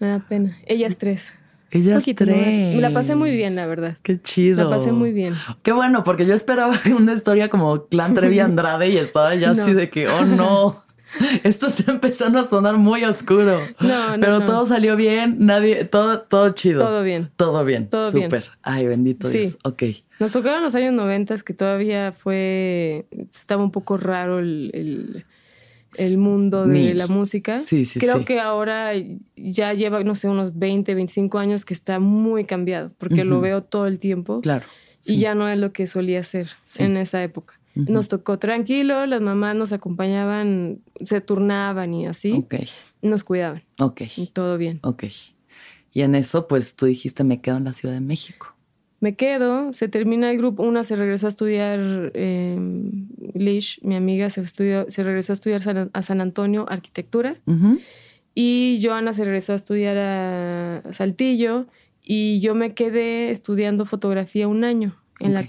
[0.00, 0.56] Me da pena.
[0.66, 1.32] Ellas tres.
[1.70, 2.74] Ellas Poquito, tres.
[2.76, 3.96] Me la pasé muy bien, la verdad.
[4.02, 4.62] Qué chido.
[4.62, 5.34] La pasé muy bien.
[5.62, 9.62] Qué bueno, porque yo esperaba una historia como Clan Trevi Andrade y estaba ya no.
[9.62, 10.83] así de que, oh no.
[11.42, 13.60] Esto está empezando a sonar muy oscuro.
[13.80, 14.20] No, no.
[14.20, 14.46] Pero no.
[14.46, 16.84] todo salió bien, nadie, todo, todo chido.
[16.84, 17.30] Todo bien.
[17.36, 17.88] Todo bien.
[17.88, 18.28] Todo Súper.
[18.28, 18.42] bien.
[18.62, 19.38] Ay, bendito sí.
[19.38, 19.58] Dios.
[19.64, 19.82] Ok.
[20.20, 23.06] Nos tocaron los años noventas que todavía fue.
[23.34, 25.24] Estaba un poco raro el, el,
[25.96, 27.60] el mundo de la música.
[27.60, 28.24] Sí, sí, Creo sí.
[28.24, 28.92] que ahora
[29.36, 33.62] ya lleva, no sé, unos 20, 25 años que está muy cambiado, porque lo veo
[33.62, 34.40] todo el tiempo.
[34.40, 34.66] Claro.
[35.02, 35.18] Y sí.
[35.18, 36.48] ya no es lo que solía ser
[36.78, 37.60] en esa época.
[37.74, 42.54] Nos tocó tranquilo, las mamás nos acompañaban, se turnaban y así, Ok.
[43.02, 43.62] nos cuidaban.
[43.80, 44.02] Ok.
[44.16, 44.78] Y todo bien.
[44.82, 45.04] Ok.
[45.92, 48.54] Y en eso, pues tú dijiste, me quedo en la Ciudad de México.
[49.00, 52.58] Me quedo, se termina el grupo, una se regresó a estudiar, eh,
[53.34, 57.80] Lish, mi amiga, se, estudió, se regresó a estudiar San- a San Antonio arquitectura Ujú.
[58.34, 61.66] y Joana se regresó a estudiar a Saltillo
[62.02, 65.40] y yo me quedé estudiando fotografía un año en la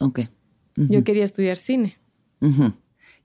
[0.00, 0.20] Ok.
[0.76, 1.96] Yo quería estudiar cine.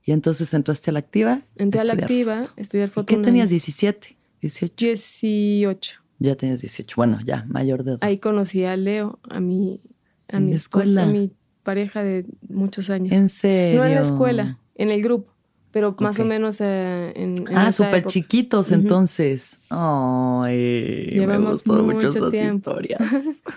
[0.04, 1.40] Y entonces entraste a la activa.
[1.56, 2.54] Entré a la activa, foto.
[2.56, 3.06] estudiar ¿Y foto.
[3.06, 3.50] qué un tenías?
[3.50, 3.58] año.
[3.58, 4.16] ¿17?
[4.42, 4.72] ¿18?
[4.76, 5.92] 18.
[6.18, 6.94] Ya tenías 18.
[6.96, 7.98] Bueno, ya, mayor de edad.
[8.02, 9.80] Ahí conocí a Leo, a mi,
[10.28, 11.04] a ¿En mi esposo, escuela?
[11.04, 11.30] a mi
[11.62, 13.12] pareja de muchos años.
[13.12, 13.80] ¿En serio?
[13.80, 15.32] No en la escuela, en el grupo.
[15.70, 19.58] pero más o menos eh, en, Ah, súper chiquitos entonces.
[19.68, 23.00] Ay, me gustó mucho, esas historias.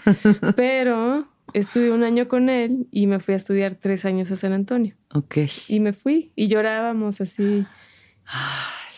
[0.56, 4.54] pero estuve un año con él y me fui a estudiar tres años a San
[4.54, 4.96] Antonio.
[5.14, 5.38] Ok.
[5.68, 7.66] Y me fui y llorábamos así.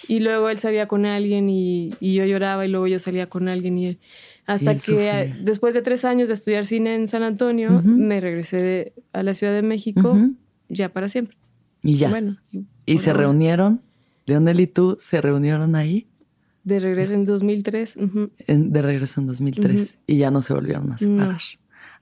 [0.08, 3.78] Y luego él salía con alguien y, yo lloraba y luego yo salía con alguien
[3.78, 4.00] y
[4.46, 9.24] hasta que después de tres años de estudiar cine en San Antonio, me regresé a
[9.24, 10.16] la Ciudad de México
[10.70, 11.38] ya para siempre.
[11.82, 12.10] Y ya.
[12.10, 12.38] Bueno,
[12.86, 13.82] ¿Y se reunieron?
[14.26, 16.08] Leonel y tú se reunieron ahí.
[16.64, 17.96] De regreso en 2003.
[18.48, 19.98] de regreso en 2003.
[20.08, 21.42] Y ya no se volvieron a separar.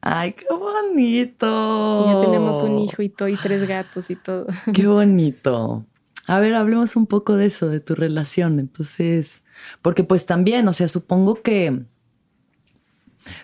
[0.05, 2.05] ¡Ay, qué bonito!
[2.07, 4.47] ya tenemos un hijo y todo, y tres gatos y todo.
[4.73, 5.85] ¡Qué bonito!
[6.27, 8.59] A ver, hablemos un poco de eso, de tu relación.
[8.59, 9.43] Entonces,
[9.81, 11.85] porque pues también, o sea, supongo que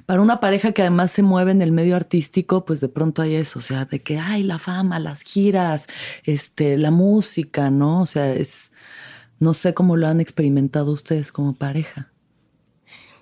[0.06, 3.36] para una pareja que además se mueve en el medio artístico, pues de pronto hay
[3.36, 5.88] eso, o sea, de que hay la fama, las giras,
[6.26, 8.02] este, la música, ¿no?
[8.02, 8.74] O sea, es,
[9.39, 12.12] no sé cómo lo han experimentado ustedes como pareja.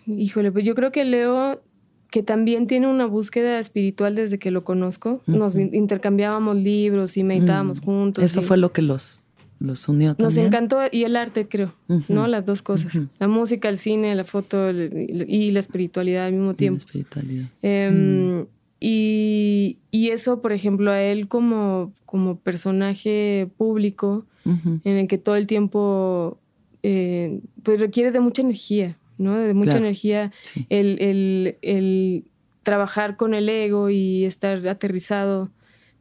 [0.07, 1.61] Híjole, pues yo creo que Leo,
[2.09, 7.81] que también tiene una búsqueda espiritual desde que lo conozco, nos intercambiábamos libros y meditábamos
[7.81, 7.85] mm.
[7.85, 8.23] juntos.
[8.23, 9.23] Eso fue lo que los
[9.59, 10.25] los unió también.
[10.25, 11.73] Nos encantó y el arte, creo,
[12.09, 12.27] ¿no?
[12.27, 12.99] Las dos cosas.
[13.19, 16.77] La música, el cine, la foto y la espiritualidad al mismo tiempo.
[16.77, 17.47] La espiritualidad.
[17.61, 18.47] Em, mm.
[18.79, 25.45] y, eso, por ejemplo, a él como, como personaje público, en el que todo el
[25.45, 26.37] tiempo
[26.81, 29.37] eh, pues requiere de mucha energía, ¿no?
[29.37, 30.31] De mucha energía
[30.69, 32.25] el, el, el
[32.63, 35.49] trabajar con el ego y estar aterrizado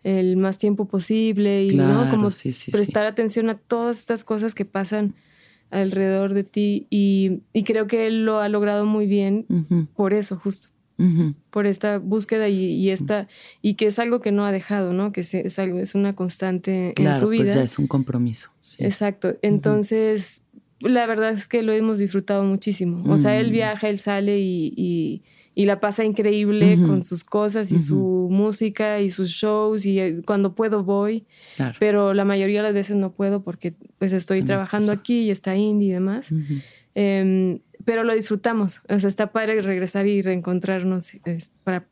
[0.06, 2.08] el más tiempo posible y ¿no?
[2.10, 2.28] como
[2.70, 5.14] prestar atención a todas estas cosas que pasan
[5.70, 9.46] alrededor de ti y, creo que él lo ha logrado muy bien
[9.94, 10.68] por eso justo.
[11.50, 13.28] Por esta búsqueda y, esta
[13.62, 16.94] y que es algo que no ha dejado no que es, algo es una constante
[16.96, 19.36] en su vida pues ya es un compromiso exacto.
[19.42, 20.42] Entonces
[20.80, 23.02] la verdad es que lo hemos disfrutado muchísimo.
[23.12, 23.52] O sea él mm.
[23.52, 25.22] viaja él sale y
[25.58, 30.20] y la pasa increíble con sus cosas y su música y sus shows y eh,
[30.26, 31.24] cuando puedo voy,
[31.80, 35.56] pero la mayoría de las veces no puedo porque pues estoy trabajando aquí y está
[35.56, 36.28] indie y demás.
[36.94, 41.12] Em, pero lo disfrutamos, o sea, está padre regresar y reencontrarnos
[41.64, 41.86] para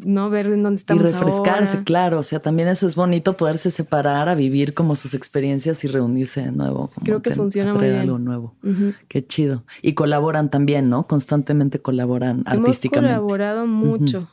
[0.00, 0.30] ¿no?
[0.30, 1.02] Ver en dónde estamos.
[1.02, 2.20] Y refrescarse, claro.
[2.20, 6.42] O sea, también eso es bonito, poderse separar a vivir como sus experiencias y reunirse
[6.42, 6.90] de nuevo.
[7.04, 7.96] Creo que funciona muy bien.
[7.96, 8.54] algo nuevo.
[9.08, 9.64] Qué chido.
[9.82, 11.06] Y colaboran también, ¿no?
[11.06, 13.14] Constantemente colaboran artísticamente.
[13.14, 14.28] Hemos colaborado mucho.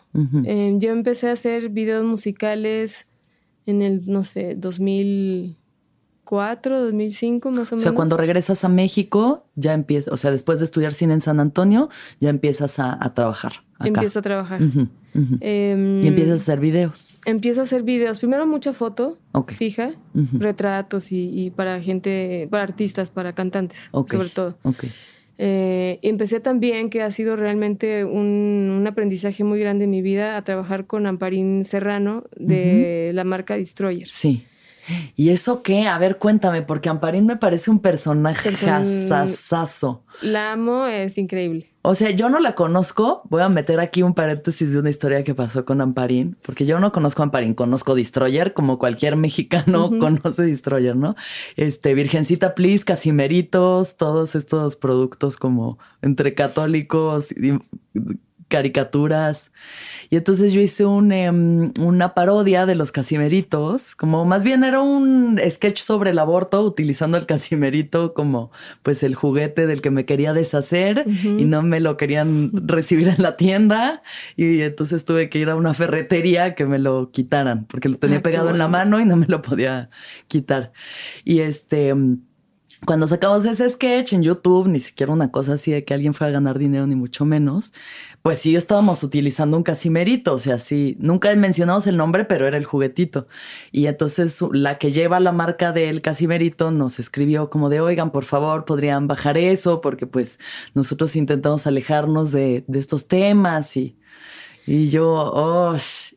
[0.45, 3.07] Eh, yo empecé a hacer videos musicales
[3.65, 5.57] en el, no sé, 2000
[6.25, 7.71] 2004, 2005 más o menos.
[7.73, 11.21] O sea, cuando regresas a México, ya empiezas, o sea, después de estudiar cine en
[11.21, 13.53] San Antonio, ya empiezas a, trabajar.
[13.75, 13.87] Acá.
[13.87, 14.61] Empiezo a trabajar.
[15.39, 17.19] Em, y empiezas a hacer videos.
[17.25, 18.19] Empiezo a hacer videos.
[18.19, 19.93] Primero mucha foto fija,
[20.33, 24.57] retratos y, para gente, para artistas, para cantantes, sobre todo.
[24.63, 24.91] Okay.
[25.37, 30.43] Eh, empecé también, que ha sido realmente un, aprendizaje muy grande en mi vida, a
[30.43, 34.07] trabajar con Amparín Serrano de la marca Destroyer.
[34.07, 34.45] Sí.
[35.15, 35.87] ¿Y eso qué?
[35.87, 40.03] A ver, cuéntame, porque Amparín me parece un personaje jasasazo.
[40.21, 41.69] La amo, es increíble.
[41.81, 43.21] O sea, yo no la conozco.
[43.29, 46.79] Voy a meter aquí un paréntesis de una historia que pasó con Amparín, porque yo
[46.79, 51.15] no conozco a Amparín, conozco Destroyer, como cualquier mexicano conoce Destroyer, ¿no?
[51.55, 57.33] Este, Virgencita Please, Casimeritos, todos estos productos como entre católicos,
[58.47, 59.51] caricaturas.
[60.09, 64.81] Y entonces yo hice un, em, una parodia de los casimeritos, como más bien era
[64.81, 68.51] un sketch sobre el aborto, utilizando el casimerito como
[68.83, 73.21] pues el juguete del que me quería deshacer y no me lo querían recibir en
[73.21, 74.03] la tienda.
[74.35, 78.19] Y entonces tuve que ir a una ferretería que me lo quitaran, porque lo tenía
[78.19, 79.89] ah, pegado en la mano y no me lo podía
[80.27, 80.71] quitar.
[81.23, 81.93] Y este
[82.83, 86.29] cuando sacamos ese sketch en YouTube, ni siquiera una cosa así de que alguien fuera
[86.29, 87.73] a ganar dinero, ni mucho menos,
[88.21, 92.57] pues sí estábamos utilizando un casimerito, o sea, sí, nunca mencionamos el nombre, pero era
[92.57, 93.27] el juguetito.
[93.71, 98.25] Y entonces la que lleva la marca del casimerito nos escribió como de, oigan, por
[98.25, 100.39] favor, podrían bajar eso, porque pues
[100.73, 103.97] nosotros intentamos alejarnos de, de estos temas y
[104.67, 105.75] y yo, oh,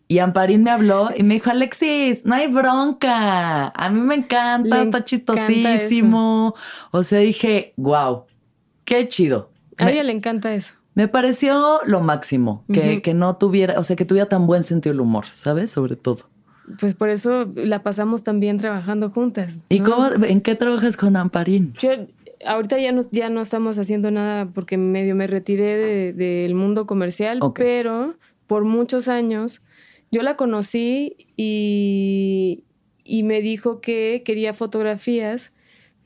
[0.08, 4.82] y Amparín me habló y me dijo, Alexis, no hay bronca, a mí me encanta,
[4.82, 6.54] está chistosísimo.
[6.90, 8.24] o sea, dije, wow,
[8.84, 9.50] qué chido.
[9.76, 10.74] A ella le encanta eso.
[10.94, 14.94] Me pareció lo máximo, que, que no tuviera, o sea, que tuviera tan buen sentido
[14.94, 15.70] del humor, ¿sabes?
[15.70, 16.28] Sobre todo.
[16.80, 19.58] Pues por eso la pasamos también trabajando juntas.
[19.68, 21.74] ¿Y cómo, en qué trabajas con Amparín?
[21.80, 21.90] Yo
[22.44, 27.40] ahorita ya no, ya no estamos haciendo nada porque medio me retiré del mundo comercial,
[27.54, 28.16] pero
[28.48, 29.62] por muchos años.
[30.10, 32.64] Yo la conocí y,
[33.04, 35.52] y me dijo que quería fotografías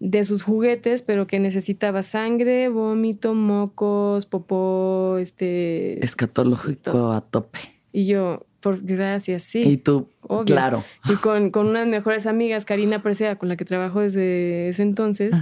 [0.00, 6.04] de sus juguetes, pero que necesitaba sangre, vómito, mocos, popó, este...
[6.04, 7.60] Escatológico a tope.
[7.92, 9.62] Y yo, por gracias, sí.
[9.62, 10.08] Y tú,
[10.44, 10.82] claro.
[11.08, 15.36] Y con, con unas mejores amigas, Karina Presea, con la que trabajo desde ese entonces,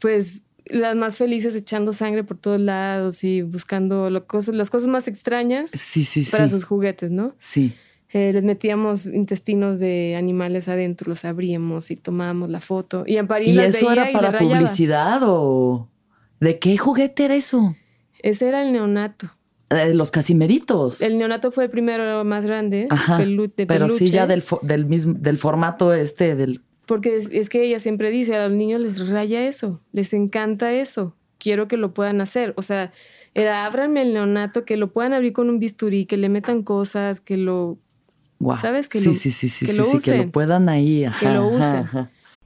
[0.00, 4.88] pues las más felices echando sangre por todos lados y buscando lo, cosas, las cosas
[4.88, 7.34] más extrañas sí, sí, para sus juguetes, ¿no?
[7.38, 7.74] Sí.
[8.10, 13.04] Eh, les metíamos intestinos de animales adentro, los abríamos y tomábamos la foto.
[13.06, 15.88] Y Amparín ¿Y eso era para publicidad o
[16.40, 17.76] de qué juguete era eso?
[18.22, 19.28] Ese era el neonato.
[19.70, 21.02] Eh, los casimeritos.
[21.02, 22.86] El neonato fue el primero más grande.
[22.88, 23.22] Ajá,
[23.66, 26.62] pero sí ya del, del, mismo, del formato este del...
[26.88, 31.14] Porque es, que ella siempre dice, a los niños les raya eso, les encanta eso,
[31.36, 32.54] quiero que lo puedan hacer.
[32.56, 32.92] O sea,
[33.34, 37.20] era ábranme el neonato, que lo puedan abrir con un bisturí, que le metan cosas,
[37.20, 37.76] que lo...
[38.58, 38.88] ¿Sabes?
[38.88, 40.00] Que sí, sí, sí, sí, que lo usen.
[40.00, 41.04] que lo puedan ahí.
[41.20, 41.86] que lo usen.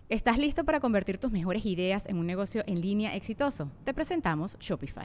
[0.08, 3.70] ¿Estás listo para convertir tus mejores ideas en un negocio en línea exitoso?
[3.84, 5.04] Te presentamos Shopify.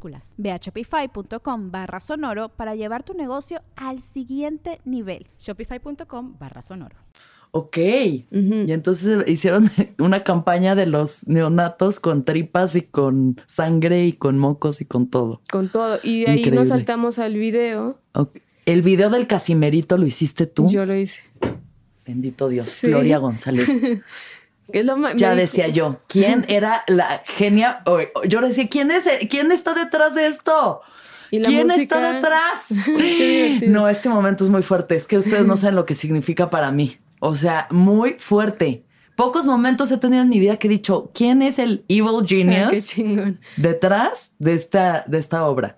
[0.37, 5.27] Ve a shopify.com barra sonoro para llevar tu negocio al siguiente nivel.
[5.39, 6.95] Shopify.com barra sonoro.
[7.51, 7.77] Ok.
[7.77, 8.25] Y
[8.71, 14.81] entonces hicieron una campaña de los neonatos con tripas y con sangre y con mocos
[14.81, 15.41] y con todo.
[15.51, 15.99] Con todo.
[16.01, 17.99] Y de ahí nos saltamos al video.
[18.65, 20.67] ¿El video del Casimerito lo hiciste tú?
[20.69, 21.21] Yo lo hice.
[22.05, 22.73] Bendito Dios.
[22.73, 23.69] Floria González.
[25.15, 27.83] ya decía yo, ¿quién era la genia?
[28.27, 29.05] Yo decía, ¿quién es?
[29.29, 30.81] ¿Quién está detrás de esto?
[31.29, 32.67] ¿Quién está detrás?
[33.67, 34.95] no, este momento es muy fuerte.
[34.95, 36.97] Es que ustedes no saben lo que significa para mí.
[37.19, 38.83] O sea, muy fuerte.
[39.15, 42.95] Pocos momentos he tenido en mi vida que he dicho, ¿quién es el evil genius
[43.55, 45.77] detrás de esta, de esta obra?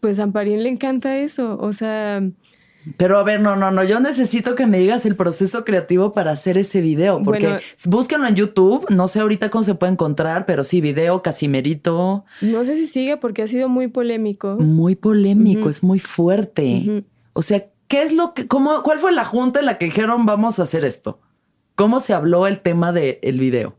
[0.00, 1.56] Pues a Amparín le encanta eso.
[1.58, 2.22] O sea,
[2.96, 6.32] pero a ver, no, no, no, yo necesito que me digas el proceso creativo para
[6.32, 10.64] hacer ese video, porque búsquenlo en YouTube, no sé ahorita cómo se puede encontrar, pero
[10.64, 12.24] sí, video Casimerito.
[12.40, 14.56] No sé si sigue porque ha sido muy polémico.
[14.58, 17.04] Muy polémico, es muy fuerte.
[17.32, 20.26] O sea, ¿qué es lo que, cómo, cuál fue la junta en la que dijeron
[20.26, 21.20] vamos a hacer esto?
[21.74, 23.76] ¿Cómo se habló el tema del el video?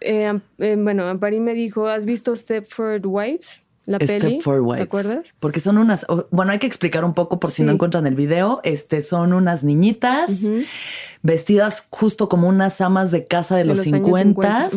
[0.00, 3.63] Eh, eh, bueno, Ampari me dijo, ¿has visto Stepford Wives?
[3.86, 4.78] La Step peli, for Wives.
[4.78, 5.34] ¿te acuerdas?
[5.40, 8.60] Porque son unas, bueno, hay que explicar un poco por si no encuentran el video.
[8.64, 10.30] Este son unas niñitas
[11.22, 14.68] vestidas justo como unas amas de casa de, los, 50,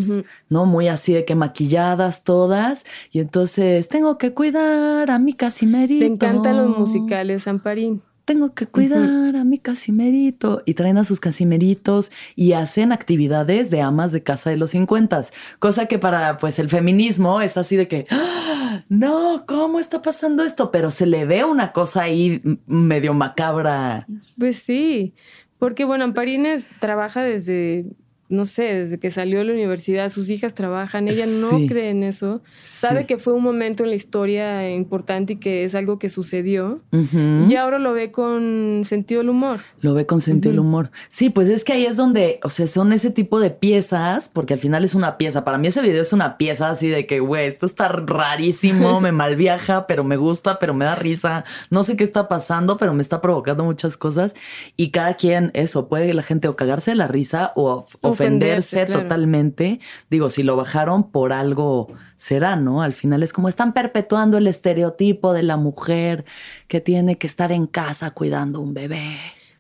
[0.49, 0.65] ¿no?
[0.65, 2.85] Muy así de que maquilladas todas.
[3.11, 6.05] Y entonces tengo que cuidar a mi casimerito.
[6.05, 10.61] Te encantan los musicales, Amparín tengo que cuidar a mi casimerito.
[10.65, 15.23] Y traen a sus casimeritos y hacen actividades de amas de casa de los 50,
[15.59, 18.83] cosa que para pues el feminismo es así de que, ¡Ah!
[18.89, 20.71] no, ¿cómo está pasando esto?
[20.71, 24.05] Pero se le ve una cosa ahí medio macabra.
[24.37, 25.13] Pues sí,
[25.57, 27.85] porque bueno, Amparines trabaja desde
[28.29, 32.03] no sé, desde que salió de la universidad, sus hijas trabajan, ella no cree en
[32.03, 36.09] eso, sabe que fue un momento en la historia importante y que es algo que
[36.09, 39.61] sucedió, y ahora lo ve con sentido del humor.
[39.81, 40.91] Lo ve con sentido del humor.
[41.09, 44.53] Sí, pues es que ahí es donde, o sea, son ese tipo de piezas, porque
[44.53, 45.45] al final es una pieza.
[45.45, 49.11] Para mí ese video es una pieza así de que, güey, esto está rarísimo, me
[49.11, 53.01] malviaja, pero me gusta, pero me da risa, no sé qué está pasando, pero me
[53.01, 54.33] está provocando muchas cosas,
[54.75, 58.85] y cada quien, eso, puede la gente o cagarse de la risa o, o ofenderse,
[58.85, 59.79] totalmente.
[60.09, 62.81] Digo, si lo bajaron por algo será, ¿no?
[62.81, 66.25] Al final es como están perpetuando el estereotipo de la mujer
[66.67, 69.17] que tiene que estar en casa cuidando un bebé.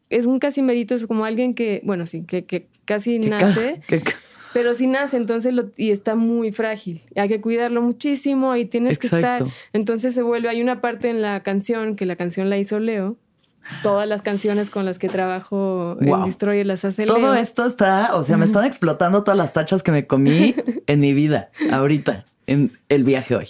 [0.09, 3.81] Es un casi mérito, es como alguien que, bueno, sí, que, que casi nace.
[4.53, 7.01] pero si nace, entonces lo, y está muy frágil.
[7.15, 9.43] Hay que cuidarlo muchísimo y tienes que estar.
[9.73, 10.49] Entonces se vuelve.
[10.49, 13.17] Hay una parte en la canción que la canción la hizo Leo,
[13.83, 18.23] todas las canciones con las que trabajo en Destroyer las hace Todo esto está, o
[18.23, 20.55] sea, me están explotando todas las tachas que me comí
[20.87, 23.47] en mi vida ahorita, en el viaje hoy.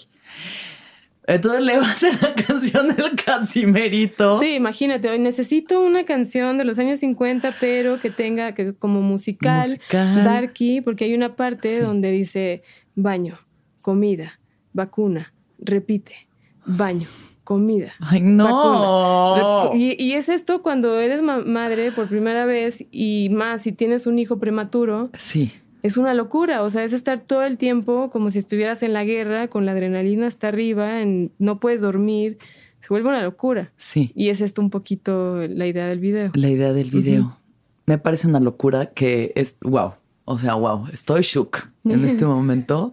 [1.30, 4.39] Entonces le va a hacer la canción del Casimerito.
[4.39, 9.01] Sí, imagínate, hoy necesito una canción de los años 50, pero que tenga que como
[9.01, 10.24] musical, Musical.
[10.24, 11.84] darky, porque hay una parte Sí.
[11.84, 12.63] donde dice
[12.95, 13.39] baño,
[13.82, 14.39] comida,
[14.74, 16.28] vacuna, repite,
[16.65, 17.07] baño,
[17.47, 17.93] comida.
[18.01, 19.71] Ay, no.
[19.73, 24.05] Y, y es esto cuando eres ma- madre por primera vez y más si tienes
[24.05, 25.53] un hijo prematuro, Sí.
[25.81, 29.05] es una locura, o sea, es estar todo el tiempo como si estuvieras en la
[29.05, 32.37] guerra, con la adrenalina hasta arriba, en- no puedes dormir,
[32.81, 33.71] se vuelve una locura.
[33.77, 34.11] Sí.
[34.13, 36.31] Y es esto un poquito la idea del video.
[36.33, 37.37] La idea del video.
[37.85, 39.91] Me parece una locura que es wow.
[40.25, 40.87] O sea, wow.
[40.91, 42.91] Estoy shook en este momento.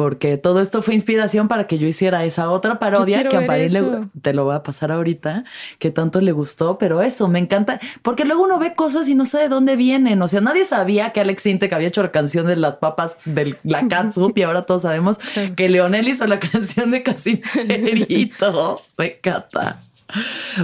[0.00, 3.70] Porque todo esto fue inspiración para que yo hiciera esa otra parodia que a París
[3.70, 3.82] le,
[4.22, 5.44] te lo voy a pasar ahorita,
[5.78, 9.26] que tanto le gustó, pero eso me encanta, porque luego uno ve cosas y no
[9.26, 10.22] sabe de dónde vienen.
[10.22, 13.58] O sea, nadie sabía que Alex Intec había hecho la canción de las papas de
[13.62, 15.18] la catsup y ahora todos sabemos
[15.54, 18.80] que Leonel hizo la canción de Casimerito.
[18.96, 19.82] me encanta.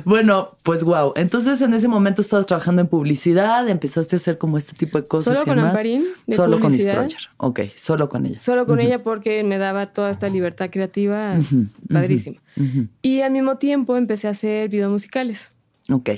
[0.05, 1.13] Bueno, pues wow.
[1.17, 5.07] Entonces en ese momento estabas trabajando en publicidad, empezaste a hacer como este tipo de
[5.07, 5.35] cosas.
[5.35, 5.71] Solo y con demás.
[5.71, 6.73] Amparín, de Solo con.
[6.77, 7.17] Destroyer.
[7.39, 8.41] Ok, solo con ella.
[8.41, 12.41] Solo con ella porque me daba toda esta libertad creativa Ujú, padrísima.
[13.03, 15.53] Y al mismo tiempo empecé a hacer videos musicales.
[15.91, 16.11] Ok.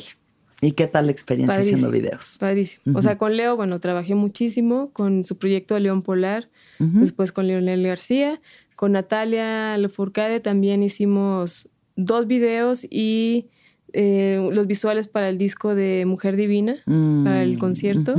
[0.61, 2.37] ¿Y qué tal la experiencia haciendo videos?
[2.41, 2.99] Padrísimo.
[2.99, 6.49] O sea, con Leo, bueno, trabajé muchísimo con su proyecto de León Polar,
[6.79, 8.41] después con Leonel García,
[8.75, 11.69] con Natalia Lefourcade también hicimos
[11.99, 13.47] dos videos y
[13.93, 18.15] eh, los visuales para el disco de Mujer Divina, Mm, para el concierto.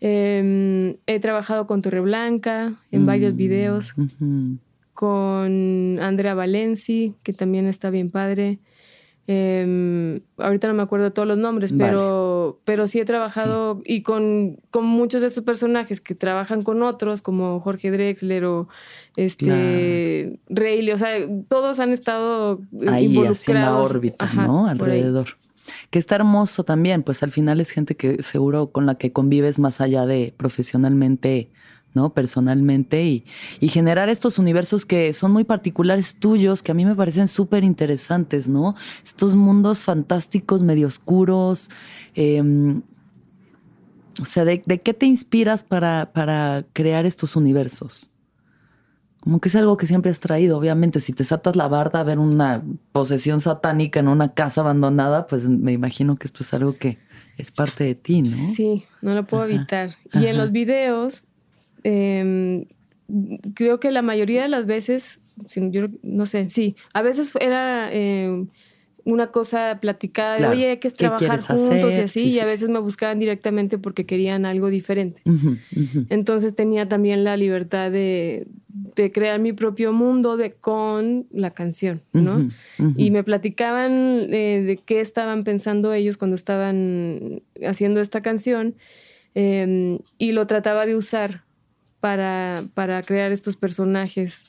[0.00, 4.58] Eh, he trabajado con Torreblanca en varios Mm, videos, ujú.
[4.92, 8.58] con Andrea Valenci, que también está bien padre.
[9.26, 11.92] Eh, ahorita no me acuerdo todos los nombres, Vale.
[11.92, 16.82] pero, pero sí he trabajado y con, con muchos de estos personajes que trabajan con
[16.82, 18.68] otros, como Jorge Drexler o
[19.16, 21.10] este Rayleigh, o sea,
[21.48, 23.48] todos han estado eh, Ahí, involucrados.
[23.48, 24.66] en la órbita, Ajá, ¿no?
[24.66, 25.28] Alrededor.
[25.90, 29.58] Que está hermoso también, pues al final es gente que seguro con la que convives
[29.58, 31.50] más allá de profesionalmente,
[31.94, 32.12] ¿no?
[32.12, 33.24] Personalmente y,
[33.60, 37.64] y generar estos universos que son muy particulares tuyos, que a mí me parecen súper
[37.64, 38.74] interesantes, ¿no?
[39.04, 41.70] Estos mundos fantásticos, medio oscuros.
[42.14, 42.82] em,
[44.20, 48.10] o sea, ¿de, de qué te inspiras para, para crear estos universos?
[49.20, 51.00] Como que es algo que siempre has traído, obviamente.
[51.00, 55.48] Si te saltas la barda a ver una posesión satánica en una casa abandonada, pues
[55.48, 56.98] me imagino que esto es algo que
[57.38, 58.54] es parte de ti, ¿no?
[58.54, 59.96] Sí, no lo puedo Ajá, evitar.
[60.12, 61.24] Y en los videos,
[61.84, 62.66] eh,
[63.54, 65.22] creo que la mayoría de las veces,
[65.56, 68.46] yo no sé, sí, a veces era eh,
[69.04, 72.32] una cosa platicada de, Claro, oye, hay que ¿qué trabajar juntos y así, Sí, y
[72.32, 72.50] sí, a sí.
[72.50, 75.20] veces me buscaban directamente porque querían algo diferente.
[76.08, 82.00] Entonces tenía también la libertad de, de crear mi propio mundo de, con la canción,
[82.12, 82.48] ¿no?
[82.96, 88.74] Y me platicaban eh, de qué estaban pensando ellos cuando estaban haciendo esta canción
[89.34, 91.44] eh, y lo trataba de usar
[92.04, 94.44] para, para crear estos personajes.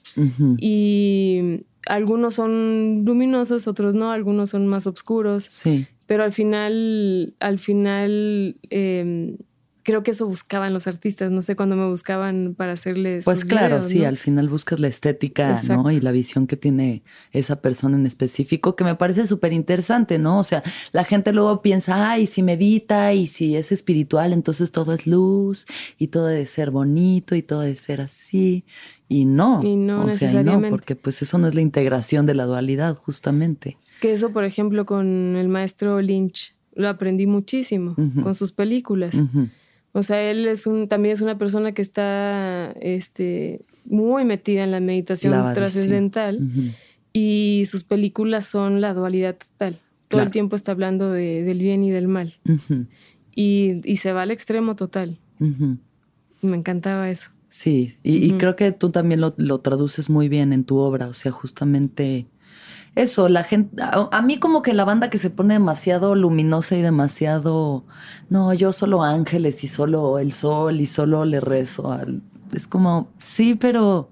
[0.58, 7.58] Y algunos son luminosos, otros no, algunos son más oscuros, Sí, pero al final, al
[7.58, 8.58] final...
[8.70, 9.38] eh,
[9.86, 13.24] Creo que eso buscaban los artistas, no sé, cuando me buscaban para hacerles.
[13.24, 14.08] pues claro, videos, sí, ¿no?
[14.08, 15.92] al final buscas la estética, ¿no?
[15.92, 20.40] Y la visión que tiene esa persona en específico, que me parece súper interesante, ¿no?
[20.40, 24.92] O sea, la gente luego piensa, ay, si medita y si es espiritual, entonces todo
[24.92, 25.68] es luz
[26.00, 28.66] y todo debe ser bonito y todo debe ser así.
[29.08, 32.26] Y no, Y no o sea, y no, porque pues eso no es la integración
[32.26, 33.78] de la dualidad, justamente.
[34.02, 39.14] Que eso, por ejemplo, con el maestro Lynch, lo aprendí muchísimo con sus películas.
[39.14, 39.50] Ujú.
[39.98, 44.72] O sea, él es un, también es una persona que está este, muy metida en
[44.72, 46.40] la meditación trascendental
[47.14, 49.76] y sus películas son la dualidad total.
[49.76, 50.26] Todo Claro.
[50.26, 52.34] el tiempo está hablando de- del bien y del mal.
[53.34, 55.18] Y, y se va al extremo total.
[55.40, 57.32] Me encantaba eso.
[57.50, 61.08] Sí, y, y creo que tú también lo, lo traduces muy bien en tu obra,
[61.08, 62.28] o sea, justamente
[62.96, 66.82] eso, la gente, a, mí como que la banda que se pone demasiado luminosa y
[66.82, 67.84] demasiado,
[68.30, 72.22] no, yo solo ángeles y solo el sol y solo le rezo al,
[72.54, 74.12] es como, sí, pero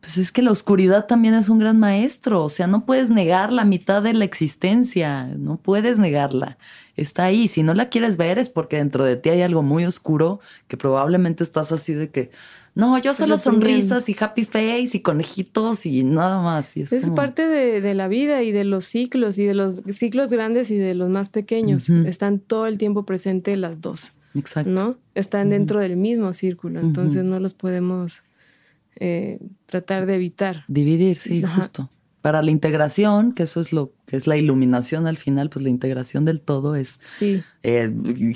[0.00, 3.52] pues es que la oscuridad también es un gran maestro, o sea, no puedes negar
[3.52, 6.58] la mitad de la existencia, no puedes negarla,
[6.94, 9.84] está ahí, si no la quieres ver es porque dentro de ti hay algo muy
[9.84, 12.30] oscuro que probablemente estás así de que,
[12.76, 16.76] no, yo solo sonrisas y happy face y conejitos y nada más.
[16.76, 19.54] Y es Es como- parte de, de la vida y de los ciclos y de
[19.54, 21.88] los ciclos grandes y de los más pequeños.
[21.90, 24.12] Están todo el tiempo presentes las dos.
[24.34, 24.70] Exacto.
[24.70, 24.96] ¿no?
[25.14, 28.22] Están dentro del mismo círculo, entonces no los podemos
[29.00, 30.64] eh, tratar de evitar.
[30.68, 31.90] Dividir, sí, justo.
[32.26, 35.68] Para la integración, que eso es lo que es la iluminación al final, pues la
[35.68, 37.40] integración del todo es sí.
[37.62, 37.88] Eh,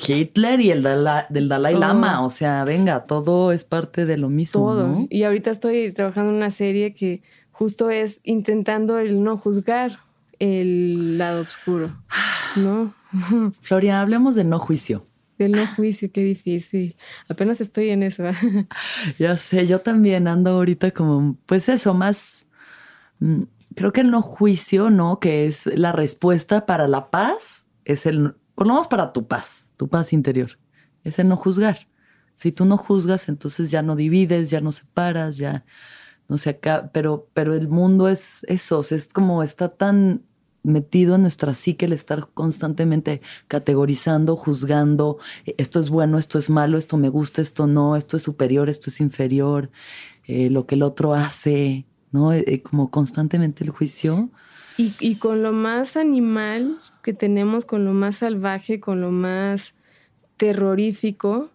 [0.06, 2.24] Hitler y el del Dalai Lama.
[2.24, 4.60] O sea, venga, todo es parte de lo mismo.
[4.60, 5.06] Todo.
[5.10, 9.98] Y ahorita estoy trabajando en una serie que justo es intentando el no juzgar
[10.38, 11.90] el lado oscuro,
[12.54, 12.94] ¿no?
[13.60, 15.04] Floria, hablemos de no juicio.
[15.36, 16.94] Del no juicio, qué difícil.
[17.28, 18.22] Apenas estoy en eso.
[19.18, 22.46] ya sé, yo también ando ahorita como, pues eso, más
[23.18, 23.42] mm,
[23.74, 25.20] creo que el no juicio, ¿no?
[25.20, 29.68] Que es la respuesta para la paz, es el, por lo menos para tu paz,
[29.76, 30.58] tu paz interior,
[31.04, 31.88] es el no juzgar.
[32.34, 35.64] Si tú no juzgas, entonces ya no divides, ya no separas, ya
[36.28, 40.24] no se acaba, pero, pero el mundo es eso, es como está tan
[40.62, 45.18] metido en nuestra psique el estar constantemente categorizando, juzgando,
[45.58, 48.90] esto es bueno, esto es malo, esto me gusta, esto no, esto es superior, esto
[48.90, 49.70] es inferior,
[50.24, 52.32] eh, lo que el otro hace, ¿no?
[52.32, 54.30] Eh, eh, como constantemente el juicio.
[54.76, 59.74] Y, con lo más animal que tenemos, con lo más salvaje, con lo más
[60.38, 61.50] terrorífico,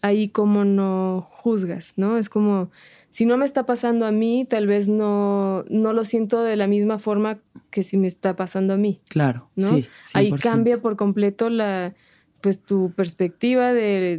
[0.00, 2.16] ahí como no juzgas, ¿no?
[2.16, 2.70] Es como,
[3.10, 6.66] si no me está pasando a mí, tal vez no, no lo siento de la
[6.66, 7.38] misma forma
[7.70, 9.02] que si me está pasando a mí.
[9.08, 9.66] Claro, ¿no?
[9.66, 9.86] sí.
[10.14, 11.94] Ahí cambia por completo la,
[12.40, 14.18] pues tu perspectiva de,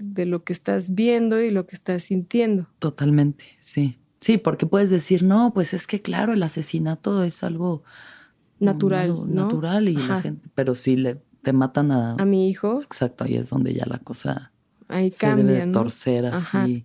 [0.00, 2.66] de, lo que estás viendo y lo que estás sintiendo.
[2.78, 3.98] Totalmente, sí.
[4.20, 7.82] Sí, porque puedes decir, no, pues es que claro, el asesinato es algo
[8.58, 9.26] natural, ¿no?
[9.26, 12.82] natural y la gente, pero si le te matan a a mi hijo.
[12.82, 14.52] Exacto, ahí es donde ya la cosa
[14.88, 16.84] ahí se debe torcer así.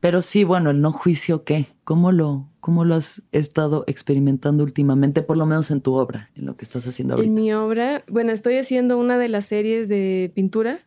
[0.00, 1.66] Pero sí, bueno, el no juicio, ¿qué?
[1.82, 6.46] ¿Cómo lo, ¿Cómo lo has estado experimentando últimamente, por lo menos en tu obra, en
[6.46, 7.28] lo que estás haciendo ahorita?
[7.28, 10.80] En mi obra, bueno, estoy haciendo una de las series de pintura.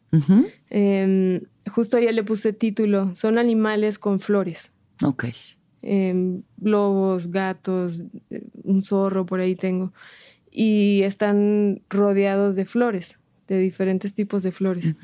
[0.69, 4.71] Em, justo ya le puse título, Son animales con flores.
[5.03, 5.25] Ok.
[5.81, 8.03] Em, lobos, gatos,
[8.63, 9.93] un zorro por ahí tengo,
[10.51, 14.95] y están rodeados de flores, de diferentes tipos de flores.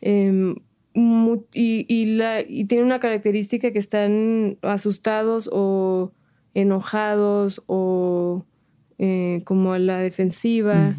[0.00, 0.56] Em,
[0.94, 6.12] y, y, la, y tiene una característica que están asustados o
[6.54, 8.44] enojados o
[8.98, 10.94] eh, como a la defensiva.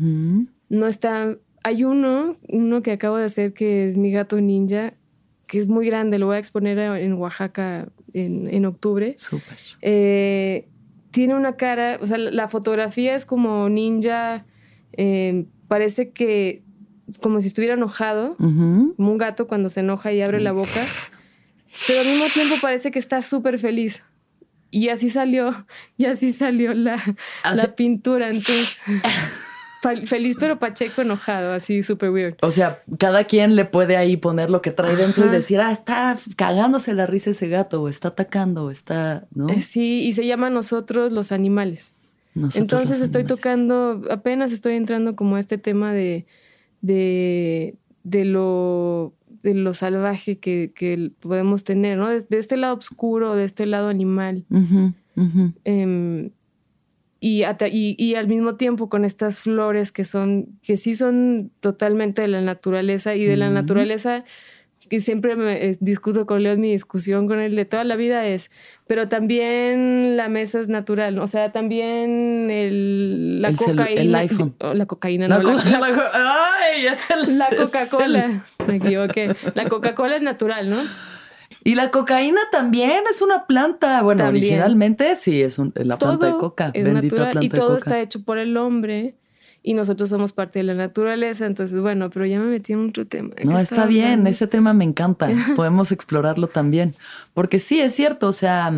[0.69, 1.37] No está.
[1.63, 4.95] Hay uno, uno que acabo de hacer que es mi gato ninja,
[5.47, 9.15] que es muy grande, lo voy a exponer en Oaxaca en, octubre.
[9.17, 9.57] Súper.
[9.81, 10.67] Eh,
[11.11, 14.45] tiene una cara, o sea, la fotografía es como ninja,
[14.93, 16.63] eh, parece que
[17.07, 20.85] es como si estuviera enojado, como un gato cuando se enoja y abre la boca,
[21.87, 24.03] pero al mismo tiempo parece que está súper feliz.
[24.71, 25.67] Y así salió,
[25.97, 26.99] y así salió la,
[27.53, 28.29] la pintura.
[28.29, 28.77] Entonces,
[30.05, 32.35] Feliz pero Pacheco enojado, así súper weird.
[32.41, 35.71] O sea, cada quien le puede ahí poner lo que trae dentro y decir, ah,
[35.71, 39.49] está cagándose la risa ese gato, o está atacando, o está, ¿no?
[39.49, 41.93] Eh, sí, y se llama Nosotros los Animales.
[42.55, 46.25] Entonces estoy tocando, apenas estoy entrando como a este tema de,
[46.81, 49.13] de, de lo
[49.43, 52.07] de lo salvaje que, podemos tener, ¿no?
[52.07, 54.45] De, este lado oscuro, de este lado animal.
[55.65, 56.31] Em,
[57.25, 57.45] y,
[57.97, 62.41] y, al mismo tiempo con estas flores que son, que sí son totalmente de la
[62.41, 64.25] naturaleza y de la naturaleza
[64.89, 68.27] que siempre me eh, discuto con Leo, mi discusión con él de toda la vida
[68.27, 68.51] es,
[68.87, 74.01] pero también la mesa es natural, o sea, también el, la cocaína.
[74.01, 74.55] el iPhone.
[74.59, 75.41] la cocaína, no.
[75.41, 75.53] La,
[76.13, 76.85] ay,
[77.27, 79.33] la Coca-Cola, me equivoqué.
[79.55, 80.77] La Coca-Cola es natural, ¿no?
[81.63, 84.01] Y la cocaína también es una planta.
[84.01, 86.71] Bueno, originalmente sí, es la planta de coca.
[86.73, 89.15] Bendita planta y todo está hecho por el hombre
[89.65, 93.07] y nosotros somos parte de la naturaleza, entonces bueno, pero ya me metí en otro
[93.07, 93.33] tema.
[93.45, 96.95] No, está bien, ese tema me encanta, podemos explorarlo también,
[97.33, 98.71] porque sí, es cierto, o sea,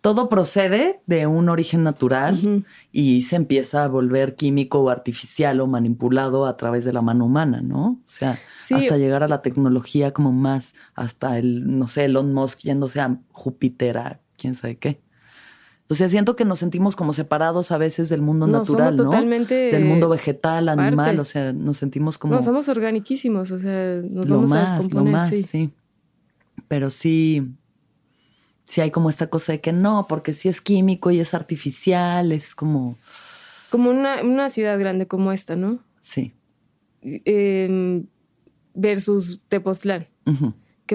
[0.00, 5.66] todo procede de un origen natural y se empieza a volver químico o artificial o
[5.66, 7.84] manipulado a través de la mano humana, ¿no?
[7.84, 8.38] O sea,
[8.70, 13.18] hasta llegar a la tecnología como más, hasta el, no sé, Elon Musk yéndose a
[13.32, 15.00] Júpiter, a quién sabe qué.
[15.90, 19.04] O sea, siento que nos sentimos como separados a veces del mundo natural, ¿no?
[19.06, 22.36] Totalmente del mundo vegetal, animal, o sea, nos sentimos como...
[22.36, 25.72] No, somos organiquísimos, o sea, nos lo vamos más, a descomponer, Lo más, sí.
[26.68, 27.52] Pero sí,
[28.66, 32.30] sí hay como esta cosa de que no, porque si es químico y es artificial,
[32.30, 32.96] es como...
[33.68, 35.80] Como una, ciudad grande como esta, ¿no?
[36.00, 36.34] Sí.
[37.02, 38.06] Em,
[38.74, 40.06] versus Tepoztlán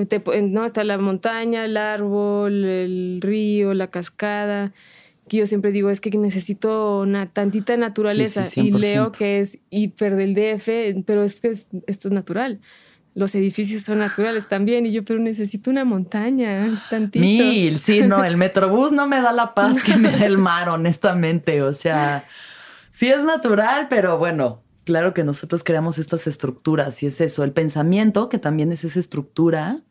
[0.03, 4.73] que no está la montaña, el árbol, el río, la cascada.
[5.29, 10.17] Que yo siempre digo es que necesito una tantita naturaleza y leo que es hiper
[10.17, 12.59] del DF, pero es que esto es natural.
[13.13, 14.85] los edificios son naturales también.
[14.85, 17.23] Y yo, pero necesito una montaña, tantito.
[17.23, 20.67] Mil, sí, no, el metrobús no me da la paz que me da el mar,
[20.67, 21.61] honestamente.
[21.63, 22.25] O sea,
[22.91, 27.53] sí es natural, pero bueno, claro que nosotros creamos estas estructuras y es eso, el
[27.53, 29.84] pensamiento, que también es esa estructura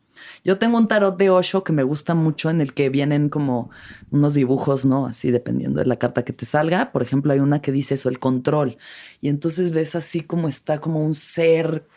[0.45, 3.71] yo tengo un tarot de Osho que me gusta mucho en el que vienen como
[4.11, 5.07] unos dibujos, ¿no?
[5.07, 6.91] Así dependiendo de la carta que te salga.
[6.91, 8.77] Por ejemplo, hay una que dice eso, el control.
[9.21, 11.87] Y entonces ves así como está como un ser,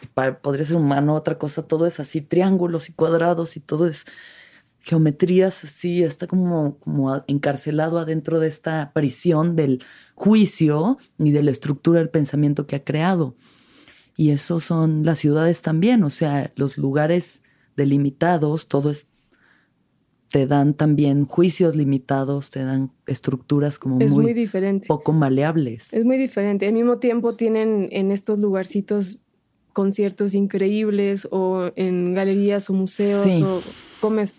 [0.40, 4.06] podría ser humano, otra cosa, todo es así, triángulos y cuadrados y todo es
[4.80, 9.84] geometrías así, está como, como encarcelado adentro de esta prisión del
[10.14, 13.36] juicio y de la estructura del pensamiento que ha creado.
[14.16, 17.42] Y eso son las ciudades también, o sea, los lugares
[17.78, 19.08] delimitados, todo es,
[20.30, 24.86] te dan también juicios limitados, te dan estructuras como muy, diferente.
[24.86, 25.90] poco maleables.
[25.94, 26.66] Es muy diferente.
[26.66, 29.20] Al mismo tiempo tienen en estos lugarcitos
[29.72, 33.62] conciertos increíbles o en galerías o museos o
[34.00, 34.34] comes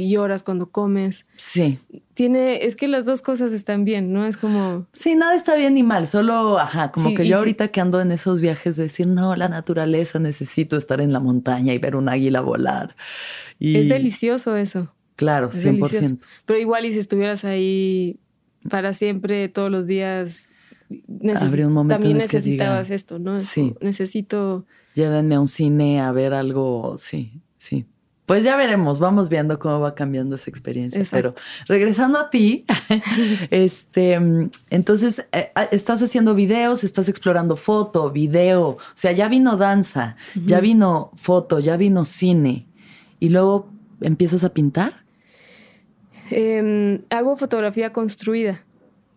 [0.00, 1.26] que lloras cuando comes.
[1.36, 1.78] Sí.
[2.14, 4.26] Tiene, es que las dos cosas están bien, ¿no?
[4.26, 4.86] Es como...
[4.92, 8.12] Sí, nada está bien ni mal, solo, ajá, como que yo ahorita que ando en
[8.12, 12.08] esos viajes de decir, no, la naturaleza, necesito estar en la montaña y ver un
[12.08, 12.96] águila volar.
[13.58, 13.76] Y...
[13.76, 14.94] Es delicioso eso.
[15.16, 16.18] Claro, 100%.
[16.46, 18.18] Pero igual y si estuvieras ahí
[18.70, 20.50] para siempre, todos los días,
[21.36, 23.38] Habría un momento también en el necesitabas esto, ¿no?
[23.38, 23.74] Sí.
[23.80, 24.64] Necesito...
[24.94, 27.86] Llévenme a un cine a ver algo, sí, sí.
[28.30, 31.02] Pues ya veremos, vamos viendo cómo va cambiando esa experiencia.
[31.10, 31.34] Pero
[31.66, 32.64] regresando a ti,
[33.50, 34.20] este,
[34.70, 40.14] entonces eh, ah, estás haciendo videos, estás explorando foto, video, o sea, ya vino danza,
[40.46, 42.68] ya vino foto, ya vino cine,
[43.18, 43.68] y luego
[44.00, 45.02] empiezas a pintar.
[46.30, 48.64] Em, hago fotografía construida,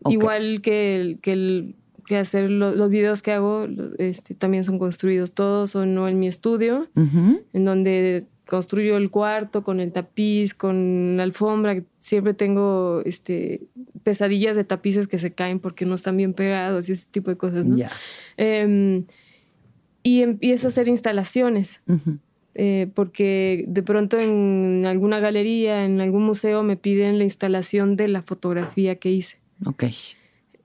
[0.10, 1.76] igual que que
[2.08, 6.28] que hacer los videos que hago este, también son construidos todos son no en mi
[6.28, 11.82] estudio en donde construyo el cuarto con el tapiz, con la alfombra.
[12.02, 13.64] Siempre tengo este,
[14.04, 17.38] pesadillas de tapices que se caen porque no están bien pegados y ese tipo de
[17.38, 17.76] cosas, ¿no?
[18.38, 19.06] Em,
[20.04, 21.82] y empiezo a hacer instalaciones.
[22.54, 28.08] Eh, porque de pronto en alguna galería, en algún museo, me piden la instalación de
[28.08, 29.40] la fotografía que hice.
[29.66, 29.86] Ok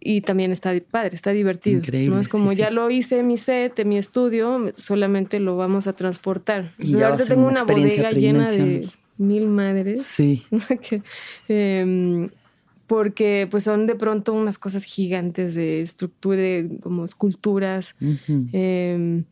[0.01, 1.79] y también está padre, está divertido.
[1.79, 2.15] Increíble.
[2.15, 2.21] ¿no?
[2.21, 5.93] Es como ya lo hice en mi set, en mi estudio, solamente lo vamos a
[5.93, 6.73] transportar.
[6.79, 10.07] Y ya tengo una, bodega llena de mil madres.
[10.07, 10.45] Sí.
[11.49, 12.29] Em,
[12.87, 16.43] porque pues son de pronto unas cosas gigantes de estructura,
[16.81, 17.97] como esculturas.
[18.53, 19.25] Em,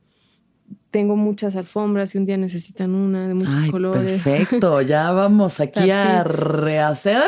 [0.90, 4.22] tengo muchas alfombras y un día necesitan una de muchos colores.
[4.22, 7.22] Perfecto, ya vamos aquí a rehacer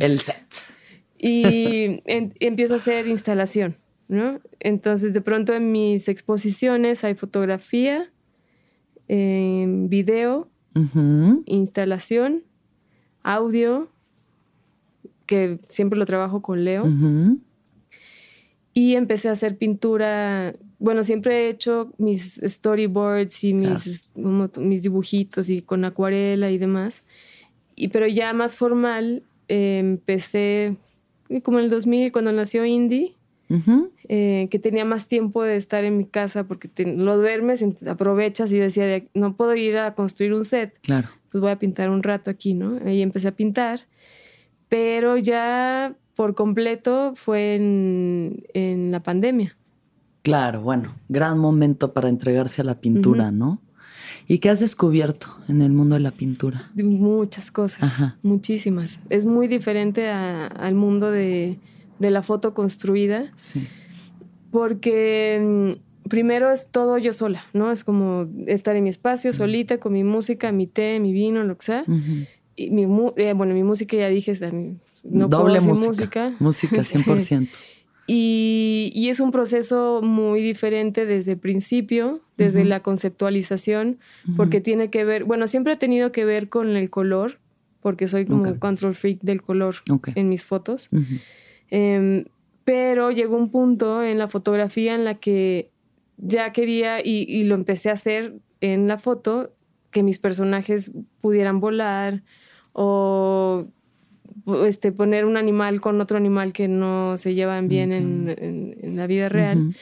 [0.00, 0.73] el set
[1.26, 3.76] y empiezo a hacer instalación,
[4.08, 4.40] ¿no?
[4.60, 8.10] Entonces, de pronto en mis exposiciones hay fotografía,
[9.08, 10.50] em, video,
[11.46, 12.42] instalación,
[13.22, 13.88] audio,
[15.24, 16.84] que siempre lo trabajo con Leo.
[18.74, 20.54] Y empecé a hacer pintura.
[20.78, 27.02] Bueno, siempre he hecho mis storyboards y mis, mis dibujitos y con acuarela y demás.
[27.76, 30.76] Y, pero ya más formal, empecé
[31.42, 33.16] como en el 2000, cuando nació Indy,
[34.08, 38.56] eh, que tenía más tiempo de estar en mi casa porque lo duermes, aprovechas y
[38.56, 40.78] yo decía, no puedo ir a construir un set.
[40.82, 41.08] Claro.
[41.30, 42.78] Pues voy a pintar un rato aquí, ¿no?
[42.84, 43.86] Ahí empecé a pintar,
[44.68, 49.56] pero ya por completo fue en, en la pandemia.
[50.22, 53.60] Claro, bueno, gran momento para entregarse a la pintura, ¿no?
[54.26, 56.70] ¿Y qué has descubierto en el mundo de la pintura?
[56.74, 58.98] Muchas cosas, muchísimas.
[59.10, 61.58] Es muy diferente al mundo de,
[61.98, 63.30] la foto construida.
[63.36, 63.66] Sí.
[64.50, 67.70] Porque mm, primero es todo yo sola, ¿no?
[67.70, 71.56] Es como estar en mi espacio, solita, con mi música, mi té, mi vino, lo
[71.58, 71.84] que sea.
[72.56, 72.84] Y mi,
[73.16, 74.34] eh, bueno, mi música ya dije,
[75.02, 76.32] no Doble música.
[76.38, 77.48] Música 100%.
[78.06, 83.98] Y, es un proceso muy diferente desde el principio, desde la conceptualización,
[84.36, 87.38] porque tiene que ver, bueno, siempre ha tenido que ver con el color,
[87.80, 89.76] porque soy como control freak del color
[90.14, 90.88] en mis fotos.
[91.70, 92.24] Em,
[92.64, 95.70] pero llegó un punto en la fotografía en la que
[96.16, 99.52] ya quería, y, y lo empecé a hacer en la foto,
[99.90, 102.22] que mis personajes pudieran volar
[102.72, 103.66] o
[104.66, 109.28] este, poner un animal con otro animal que no se llevan bien en, la vida
[109.28, 109.76] real.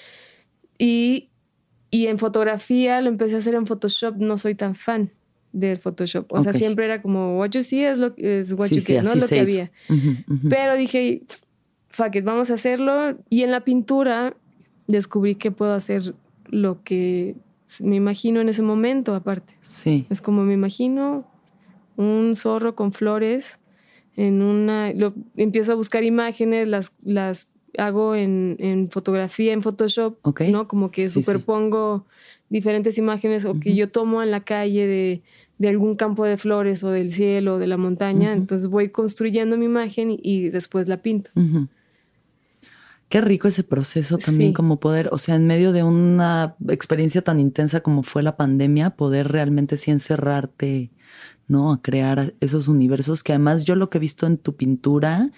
[0.78, 1.28] y,
[1.90, 5.10] en fotografía lo empecé a hacer en Photoshop, no soy tan fan
[5.52, 6.32] del Photoshop.
[6.32, 9.10] O sea, siempre era como, what you see es lo, es what you get, no
[9.10, 9.70] es lo que había.
[10.48, 11.22] Pero dije,
[11.88, 13.18] fuck it, vamos a hacerlo.
[13.28, 14.34] Y en la pintura
[14.86, 16.14] descubrí que puedo hacer
[16.46, 17.36] lo que
[17.80, 19.54] me imagino en ese momento aparte.
[19.60, 20.06] Sí.
[20.10, 21.26] Es como me imagino
[21.96, 23.58] un zorro con flores
[24.16, 24.92] en una...
[24.92, 27.48] Lo, empiezo a buscar imágenes, las, las
[27.78, 30.16] hago en, en fotografía, en Photoshop,
[30.50, 30.68] ¿no?
[30.68, 32.06] Como que superpongo
[32.48, 35.22] diferentes imágenes o que yo tomo en la calle de,
[35.58, 38.34] de, algún campo de flores o del cielo o de la montaña.
[38.34, 41.30] Entonces voy construyendo mi imagen y, después la pinto.
[43.08, 47.40] Qué rico ese proceso también como poder, o sea, en medio de una experiencia tan
[47.40, 50.90] intensa como fue la pandemia, poder realmente sí encerrarte,
[51.48, 51.72] ¿no?
[51.72, 55.30] A crear esos universos que además yo lo que he visto en tu pintura,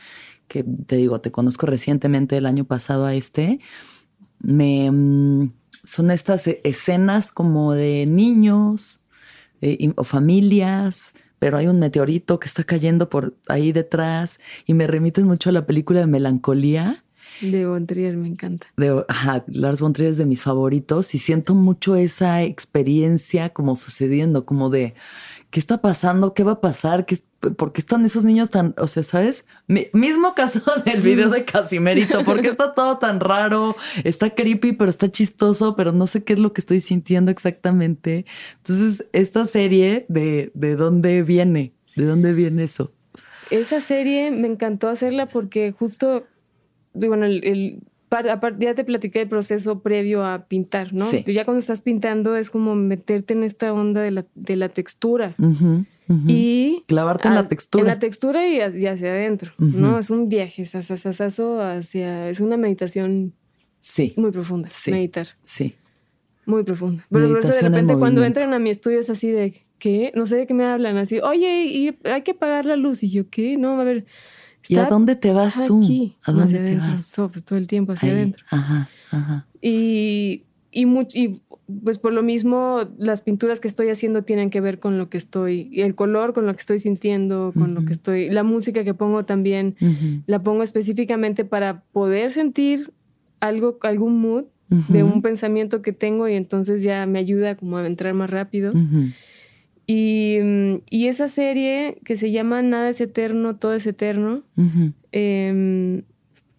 [0.49, 3.61] que te digo, te conozco recientemente el año pasado a este,
[4.41, 5.53] me mm,
[5.85, 9.03] son estas e, escenas como de niños
[9.61, 14.87] eh, o familias, pero hay un meteorito que está cayendo por ahí detrás y me
[14.87, 17.05] remiten mucho a la película de Melancolía
[17.41, 18.67] de Von me encanta.
[18.77, 24.45] De, ajá, Lars von es de mis favoritos y siento mucho esa experiencia como sucediendo,
[24.47, 24.95] como de
[25.55, 27.17] qué está pasando, qué va a pasar, ¿Qué,
[27.57, 29.45] por qué están esos niños tan, o sea, ¿sabes?
[29.69, 33.77] mismo caso del video de Casimerito, ¿por qué está todo tan raro?
[34.03, 38.27] Está creepy, pero está chistoso, pero no sé qué es lo que estoy sintiendo exactamente.
[38.57, 42.91] Entonces, esta serie de, de dónde viene, de dónde viene eso.
[43.53, 46.25] Esa serie me encantó hacerla porque justo
[46.95, 47.81] bueno, el,
[48.59, 51.09] ya te platiqué el proceso previo a pintar, ¿no?
[51.11, 51.25] Sí.
[51.27, 55.35] Ya cuando estás pintando es como meterte en esta onda de la, de la textura.
[56.27, 57.83] Y clavarte en la textura.
[57.83, 59.99] En la textura y, hacia adentro, ¿no?
[59.99, 62.29] Es un viaje, sasasasaso hacia.
[62.29, 63.33] Es una meditación
[63.81, 64.15] sí.
[64.17, 64.69] muy profunda.
[64.69, 64.91] Sí.
[64.91, 65.29] Meditar.
[65.43, 65.75] Sí.
[66.47, 67.07] Muy profunda.
[67.11, 70.13] Pero de repente cuando entran a mi estudio es así de, ¿qué?
[70.15, 73.03] No sé de qué me hablan, así, oye, y hay que apagar la luz.
[73.03, 73.57] Y yo, ¿qué?
[73.57, 74.05] No, a ver
[74.69, 75.83] ¿Y a dónde te vas tú?
[76.23, 77.13] ¿A dónde te vas?
[77.13, 78.45] Todo, todo, el tiempo hacia adentro.
[78.51, 79.47] Ajá, ajá.
[79.61, 81.41] Y, y, y,
[81.83, 85.17] pues por lo mismo, las pinturas que estoy haciendo tienen que ver con lo que
[85.17, 88.85] estoy, y el color con lo que estoy sintiendo, con lo que estoy, la música
[88.85, 89.77] que pongo también,
[90.27, 92.93] la pongo específicamente para poder sentir
[93.41, 94.47] algo, algún mood
[94.89, 98.73] de un pensamiento que tengo y entonces ya me ayuda como a entrar más rápido.
[99.87, 104.43] Mm, y, esa serie que se llama Nada es eterno, todo es eterno,
[105.13, 106.03] em,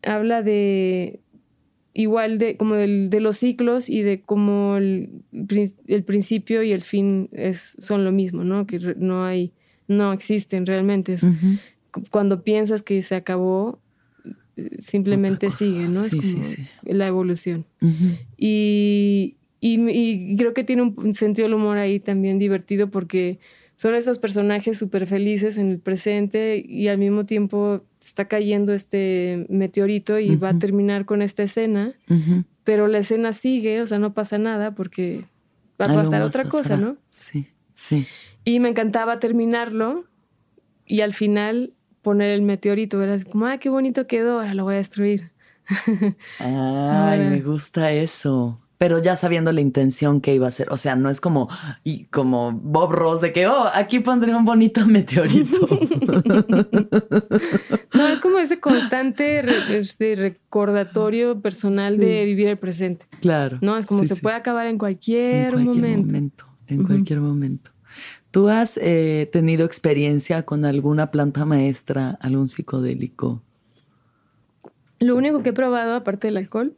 [0.04, 1.20] habla de
[1.94, 5.24] igual de como de los ciclos y de cómo el,
[6.06, 8.68] principio y el fin es, son lo mismo, ¿no?
[8.68, 9.54] Que no hay,
[9.88, 11.16] no existen realmente.
[12.12, 13.80] Cuando piensas que se acabó,
[14.80, 16.04] simplemente sigue, ¿no?
[16.04, 16.44] es como
[16.84, 17.66] la evolución.
[18.38, 23.40] Y, y, creo que tiene un sentido del humor ahí también divertido porque
[23.78, 29.46] son estos personajes súper felices en el presente y al mismo tiempo está cayendo este
[29.50, 31.94] meteorito y va a terminar con esta escena,
[32.64, 35.26] pero la escena sigue, o sea, no pasa nada porque
[35.82, 36.98] va a pasar otra cosa, ¿no?
[37.10, 38.08] Sí, sí.
[38.46, 40.06] Y me encantaba terminarlo
[40.86, 44.76] y al final poner el meteorito, era como, ah, qué bonito quedó, ahora lo voy
[44.76, 45.32] a destruir.
[46.40, 50.72] Ay, me gusta eso pero ya sabiendo la intención que iba a ser.
[50.72, 51.50] O sea, no es como,
[51.84, 55.68] y como Bob Ross de que, oh, aquí pondré un bonito meteorito.
[57.94, 59.46] no, es como ese constante
[59.78, 63.06] este recordatorio personal de vivir el presente.
[63.22, 63.58] Claro.
[63.62, 66.46] No, es como se puede acabar en cualquier, en cualquier momento.
[66.68, 67.72] En cualquier momento.
[68.32, 73.42] ¿Tú has eh, tenido experiencia con alguna planta maestra, algún psicodélico?
[75.00, 76.76] Lo único que he probado, aparte del alcohol,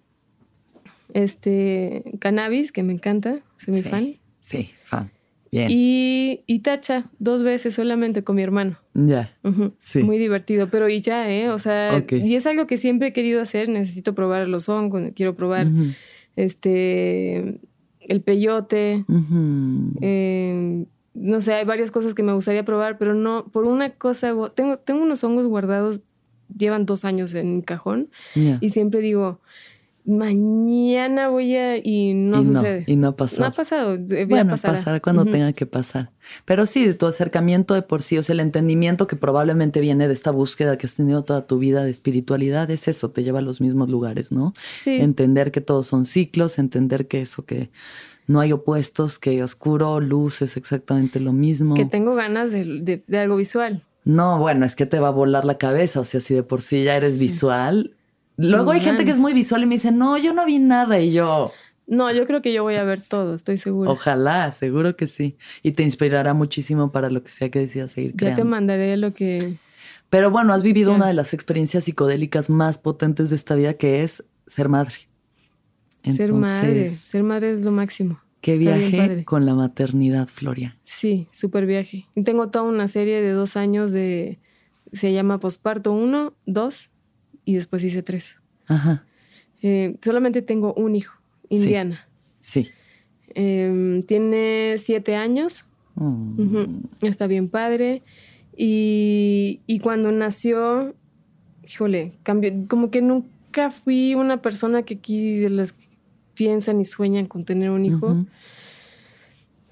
[1.17, 4.15] este, Cannabis, que me encanta, soy muy fan.
[4.39, 5.09] Sí, fan.
[5.51, 5.67] Bien.
[5.71, 8.77] Y, y, Tacha, dos veces solamente con mi hermano.
[8.93, 9.35] Ya.
[9.79, 10.03] Sí.
[10.03, 11.49] Muy divertido, pero y ya, ¿eh?
[11.49, 13.67] O sea, y es algo que siempre he querido hacer.
[13.67, 15.65] Necesito probar los hongos, quiero probar
[16.35, 17.61] este,
[18.01, 19.03] el peyote.
[20.01, 24.35] Em, no sé, hay varias cosas que me gustaría probar, pero no, por una cosa,
[24.53, 26.01] tengo, tengo unos hongos guardados,
[26.55, 29.41] llevan dos años en un cajón, y siempre digo,
[30.07, 32.85] mañana voy a y no, sucede.
[32.87, 33.41] Y no ha pasado.
[33.41, 33.93] No ha pasado.
[33.95, 36.11] Eh, bueno, pasará cuando tenga que pasar.
[36.45, 40.07] Pero sí, de tu acercamiento de por sí, o sea, el entendimiento que probablemente viene
[40.07, 43.39] de esta búsqueda que has tenido toda tu vida de espiritualidad, es eso, te lleva
[43.39, 44.53] a los mismos lugares, ¿no?
[44.75, 44.91] Sí.
[45.01, 47.69] Entender que todos son ciclos, entender que eso que
[48.27, 51.75] no hay opuestos, que oscuro, luz es exactamente lo mismo.
[51.75, 53.83] Que tengo ganas de, algo visual.
[54.05, 56.61] No, bueno, es que te va a volar la cabeza, o sea, si de por
[56.61, 57.96] sí ya eres visual,
[58.37, 60.99] Luego hay gente que es muy visual y me dice, no, yo no vi nada
[60.99, 61.51] y yo...
[61.87, 63.89] No, yo creo que yo voy a ver todo, estoy seguro.
[63.89, 65.37] Ojalá, seguro que sí.
[65.63, 68.41] Y te inspirará muchísimo para lo que sea que decidas seguir creando.
[68.41, 69.55] Ya te mandaré lo que...
[70.09, 74.03] Pero bueno, has vivido una de las experiencias psicodélicas más potentes de esta vida que
[74.03, 74.95] es ser madre.
[76.03, 78.19] ser madre, ser madre es lo máximo.
[78.41, 80.77] Qué viaje con la maternidad, Floria.
[80.83, 82.07] Sí, súper viaje.
[82.15, 84.39] Y tengo toda una serie de dos años de,
[84.93, 86.91] se llama Posparto 1, 2
[87.47, 88.39] y después hice 3.
[88.67, 89.05] Ajá.
[89.61, 91.15] Eh, solamente tengo un hijo,
[91.47, 92.05] Indiana.
[92.41, 92.67] Sí.
[93.29, 95.65] Em, tiene siete años.
[95.95, 96.79] Mm.
[97.01, 98.03] Está bien padre.
[98.57, 100.93] Y, y, cuando nació,
[101.65, 105.73] híjole, cambió, como que nunca fui una persona que aquí de las
[106.33, 108.25] piensan y sueñan con tener un hijo.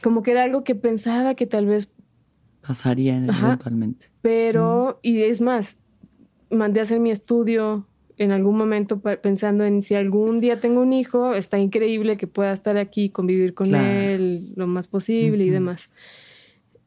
[0.02, 1.92] Como que era algo que pensaba que tal vez
[2.66, 4.10] pasaría eventualmente.
[4.22, 5.78] Pero, y es más,
[6.56, 7.86] mandé a hacer mi estudio
[8.18, 12.54] en algún momento pensando en si algún día tengo un hijo, está increíble que pueda
[12.54, 15.90] estar aquí, convivir con él lo más posible y demás.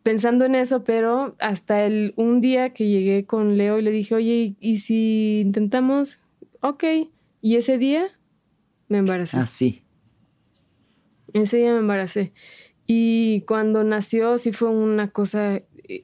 [0.03, 4.15] Pensando en eso, pero hasta el un día que llegué con Leo y le dije,
[4.15, 6.21] oye, ¿y si intentamos?
[6.61, 6.85] Ok.
[7.43, 8.07] Y ese día
[8.89, 9.37] me embaracé.
[9.37, 9.83] Así.
[9.83, 12.33] Ah, ese día me embaracé.
[12.87, 15.61] Y cuando nació sí fue una cosa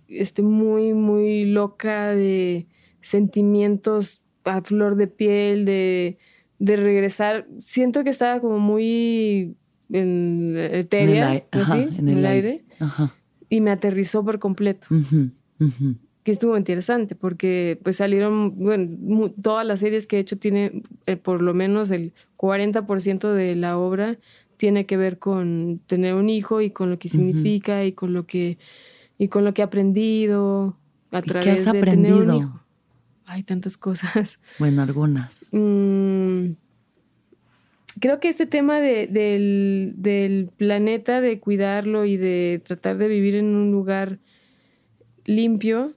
[0.08, 2.66] este, muy, muy loca de
[3.04, 6.18] sentimientos a flor de piel, de,
[6.58, 7.46] de regresar.
[7.58, 9.54] Siento que estaba como muy
[9.90, 12.64] en etérea, en el, aire.
[13.48, 14.86] Y me aterrizó por completo.
[16.22, 21.16] Que estuvo interesante porque pues salieron, bueno, todas las series que he hecho tiene eh,
[21.16, 24.16] por lo menos el 40% de la obra
[24.56, 28.26] tiene que ver con tener un hijo y con lo que significa y con lo
[28.26, 28.56] que
[29.18, 30.78] y con lo que he aprendido
[31.10, 32.63] a través de tener un hijo.
[33.26, 34.38] Hay tantas cosas.
[34.58, 35.46] Bueno, algunas.
[35.52, 36.52] Mm,
[38.00, 43.72] creo que este tema del, planeta, de cuidarlo y de tratar de vivir en un
[43.72, 44.18] lugar
[45.24, 45.94] limpio,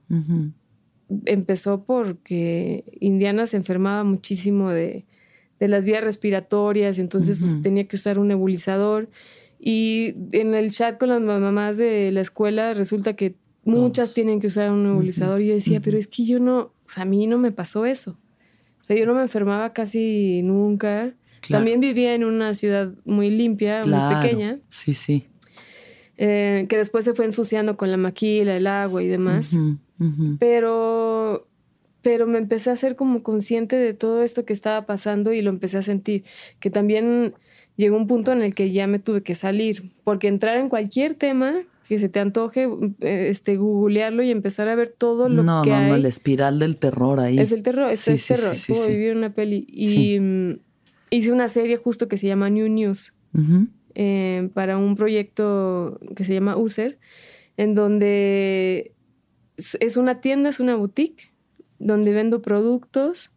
[1.24, 5.04] empezó porque Indiana se enfermaba muchísimo de,
[5.60, 9.08] las vías respiratorias, entonces tenía que usar un nebulizador.
[9.60, 14.46] Y en el chat con las mamás de la escuela resulta que muchas tienen que
[14.46, 15.40] usar un nebulizador.
[15.40, 17.84] Y yo decía, pero es que yo no, o sea, a mí no me pasó
[17.84, 18.18] eso.
[18.80, 21.12] O sea, yo no me enfermaba casi nunca.
[21.48, 24.58] También vivía en una ciudad muy limpia, muy pequeña.
[24.70, 25.26] Sí, sí.
[26.16, 29.54] Eh, que después se fue ensuciando con la maquila, el agua y demás.
[30.38, 31.46] Pero,
[32.02, 35.50] pero me empecé a ser como consciente de todo esto que estaba pasando y lo
[35.50, 36.24] empecé a sentir.
[36.58, 37.34] Que también
[37.76, 41.14] llegó un punto en el que ya me tuve que salir, porque entrar en cualquier
[41.14, 41.54] tema
[41.88, 42.68] que se te antoje,
[43.00, 45.88] eh, este, googlearlo y empezar a ver todo lo que hay.
[45.88, 47.38] No, no, la espiral del terror ahí.
[47.38, 49.66] Es el terror, es el terror, como vivir una peli.
[49.66, 50.58] Y mm,
[51.10, 53.14] hice una serie justo que se llama New News,
[53.94, 56.98] eh, para un proyecto que se llama User,
[57.56, 58.92] en donde
[59.56, 61.32] es una tienda, es una boutique,
[61.78, 63.32] donde vendo productos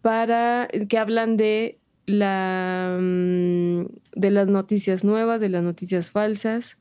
[0.00, 6.76] para que hablan de la mm, de las noticias nuevas, de las noticias falsas,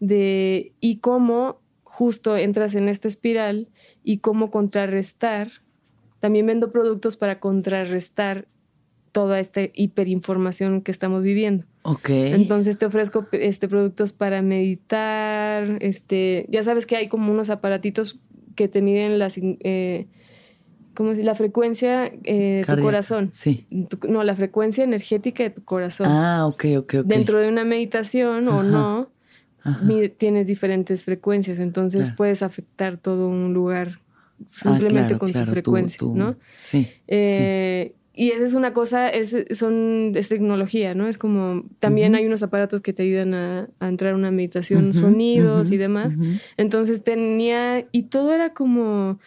[0.00, 3.68] de y cómo justo entras en esta espiral
[4.02, 5.50] y cómo contrarrestar.
[6.18, 8.46] También vendo productos para contrarrestar
[9.12, 11.66] toda esta hiperinformación que estamos viviendo.
[11.82, 12.10] Ok.
[12.10, 18.18] Entonces te ofrezco este, productos para meditar, este, ya sabes que hay como unos aparatitos
[18.54, 20.06] que te miden las, eh,
[20.94, 23.30] ¿cómo La frecuencia eh, de tu corazón.
[23.32, 23.66] Sí.
[24.06, 26.06] no, la frecuencia energética de tu corazón.
[26.08, 27.06] Ah, ok, ok, ok.
[27.06, 29.10] Dentro de una meditación o no,
[30.16, 36.36] tienes diferentes frecuencias, entonces puedes afectar todo un lugar ah, simplemente con tu frecuencia, ¿no?
[36.58, 41.06] Sí, eh, Y esa es una cosa, es, son, es tecnología, ¿no?
[41.06, 45.70] Es como, también hay unos aparatos que te ayudan a, entrar a una meditación, sonidos
[45.70, 46.14] y demás.
[46.56, 49.18] Entonces tenía, y todo era como,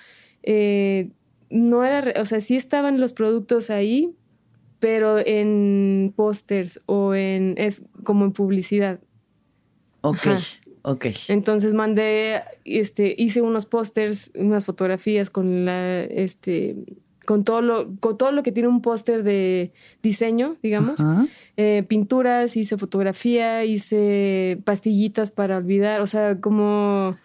[0.43, 1.09] eh,
[1.49, 4.13] no era, o sea, sí estaban los productos ahí,
[4.79, 8.99] pero en pósters o en, es como en publicidad.
[10.03, 10.27] Ok,
[10.81, 11.05] ok.
[11.29, 16.75] Entonces mandé, este, hice unos pósters, unas fotografías con la, este,
[17.25, 20.99] con todo lo, con todo lo que tiene un póster de diseño, digamos.
[21.55, 27.15] Eh, pinturas, hice fotografía, hice pastillitas para olvidar, o sea, como...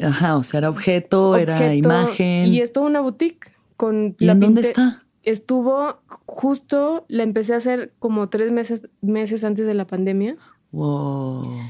[0.00, 2.46] Ajá, o sea, era objeto, era imagen.
[2.46, 4.14] Y es toda una boutique con...
[4.20, 5.02] ¿Y en dónde está?
[5.24, 10.36] Estuvo justo, la empecé a hacer como tres meses, meses antes de la pandemia.
[10.70, 11.62] Wow.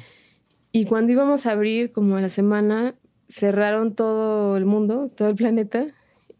[0.76, 2.96] Y cuando íbamos a abrir, como a la semana,
[3.30, 5.86] cerraron todo el mundo, todo el planeta.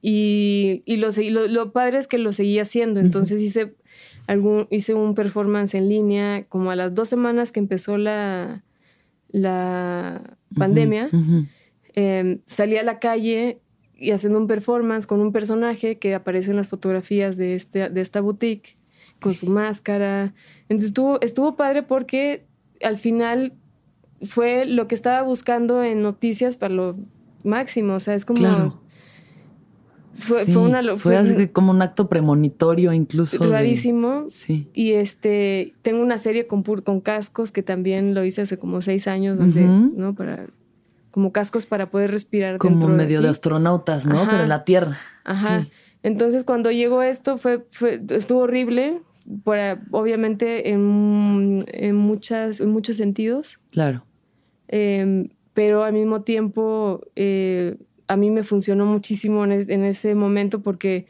[0.03, 1.09] Y, y lo,
[1.49, 3.01] lo, padre es que lo seguía haciendo.
[3.01, 3.77] Entonces hice,
[4.27, 8.63] algún, hice un performance en línea como a las dos semanas que empezó la,
[9.31, 11.09] la pandemia.
[11.95, 13.63] Em, salí a la calle
[13.97, 18.01] y haciendo un performance con un personaje que aparece en las fotografías de, este, de
[18.03, 18.77] esta boutique
[19.19, 20.35] con su máscara.
[20.69, 22.45] Entonces estuvo, estuvo padre porque
[22.83, 23.55] al final
[24.27, 26.97] fue lo que estaba buscando en noticias para lo
[27.43, 27.95] máximo.
[27.95, 28.71] O sea, es como.
[30.15, 33.51] Fue, fue, una, fue, como un acto premonitorio incluso.
[33.51, 34.25] Rarísimo.
[34.31, 34.67] sí.
[34.73, 39.09] Y este, tengo una serie con, con cascos que también lo hice hace como seis
[39.09, 40.15] años, donde, ¿no?
[40.15, 40.47] Para,
[41.11, 42.57] como cascos para poder respirar.
[42.57, 44.27] Como medio de, astronautas, ¿no?
[44.31, 44.99] Pero en la Tierra.
[45.25, 45.67] Ajá.
[46.03, 49.01] Entonces cuando llegó esto fue, fue estuvo horrible,
[49.91, 53.59] obviamente en, en, muchas, en muchos sentidos.
[53.71, 54.05] Claro.
[54.69, 57.77] Em, pero al mismo tiempo eh,
[58.09, 61.07] a mí me funcionó muchísimo en, ese momento porque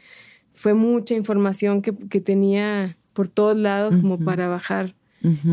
[0.53, 1.91] fue mucha información que,
[2.21, 4.95] tenía por todos lados como para bajar.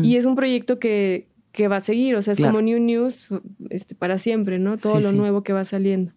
[0.01, 1.27] Y es un proyecto que,
[1.69, 3.29] va a seguir, o sea, es como New News
[3.69, 4.77] este, para siempre, ¿no?
[4.77, 6.11] Todo lo nuevo que va saliendo.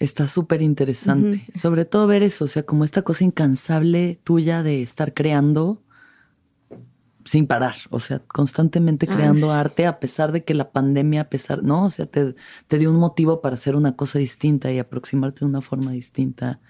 [0.00, 4.82] Está súper interesante, sobre todo ver eso, o sea, como esta cosa incansable tuya de
[4.82, 5.83] estar creando
[7.24, 11.28] sin parar, o sea, constantemente ah, creando arte a pesar de que la pandemia, a
[11.30, 11.86] pesar, ¿no?
[11.86, 12.34] O sea, te,
[12.68, 16.60] te, dio un motivo para hacer una cosa distinta y aproximarte de una forma distinta,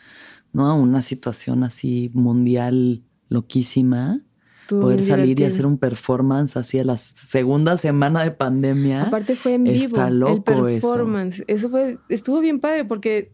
[0.52, 0.66] ¿no?
[0.66, 4.20] A una situación así mundial loquísima.
[4.68, 9.04] poder salir y hacer un performance así a la segunda semana de pandemia.
[9.04, 9.96] Aparte fue en vivo.
[9.96, 11.40] Está loco el performance.
[11.40, 11.44] Eso.
[11.48, 13.32] eso fue, estuvo bien padre porque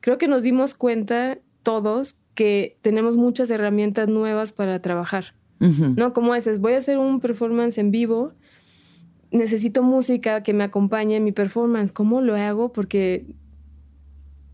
[0.00, 5.34] creo que nos dimos cuenta todos que tenemos muchas herramientas nuevas para trabajar.
[5.60, 6.12] ¿No?
[6.12, 8.32] Como dices, voy a hacer un performance en vivo,
[9.30, 11.92] necesito música que me acompañe en mi performance.
[11.92, 12.72] ¿Cómo lo hago?
[12.72, 13.26] Porque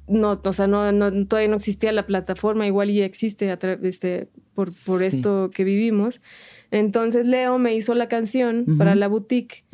[0.09, 5.02] no, o sea, no, todavía no existía la plataforma, igual ya existe este, por, por
[5.02, 6.20] esto que vivimos.
[6.70, 9.64] Entonces Leo me hizo la canción para la boutique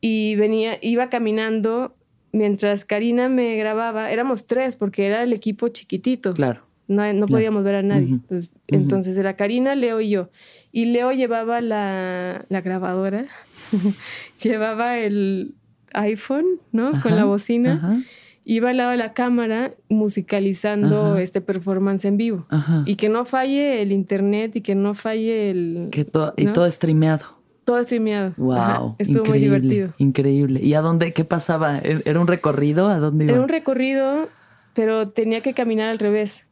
[0.00, 1.96] y venía, iba caminando
[2.32, 4.10] mientras Karina me grababa.
[4.10, 6.34] Éramos tres porque era el equipo chiquitito.
[6.34, 6.62] Claro.
[6.92, 8.20] No, podíamos ver a nadie.
[8.68, 10.30] entonces, era Karina, Leo y yo.
[10.70, 13.26] Y Leo llevaba la, grabadora,
[14.42, 15.54] llevaba el
[15.94, 16.92] iPhone, ¿no?
[17.02, 18.04] Con la bocina.
[18.44, 22.46] Iba al lado de la cámara musicalizando este performance en vivo.
[22.86, 25.88] Y que no falle el internet y que no falle el...
[25.92, 27.42] Que Y todo streameado.
[27.64, 28.32] Todo streameado.
[28.38, 28.96] Wow.
[28.98, 29.90] Estuvo muy divertido.
[29.98, 30.60] Increíble.
[30.60, 31.12] ¿Y a dónde?
[31.12, 31.78] ¿Qué pasaba?
[31.78, 32.88] ¿E-, ¿Era un recorrido?
[32.88, 33.34] ¿A dónde iba?
[33.34, 34.28] Era un recorrido,
[34.74, 36.44] pero tenía que caminar al revés.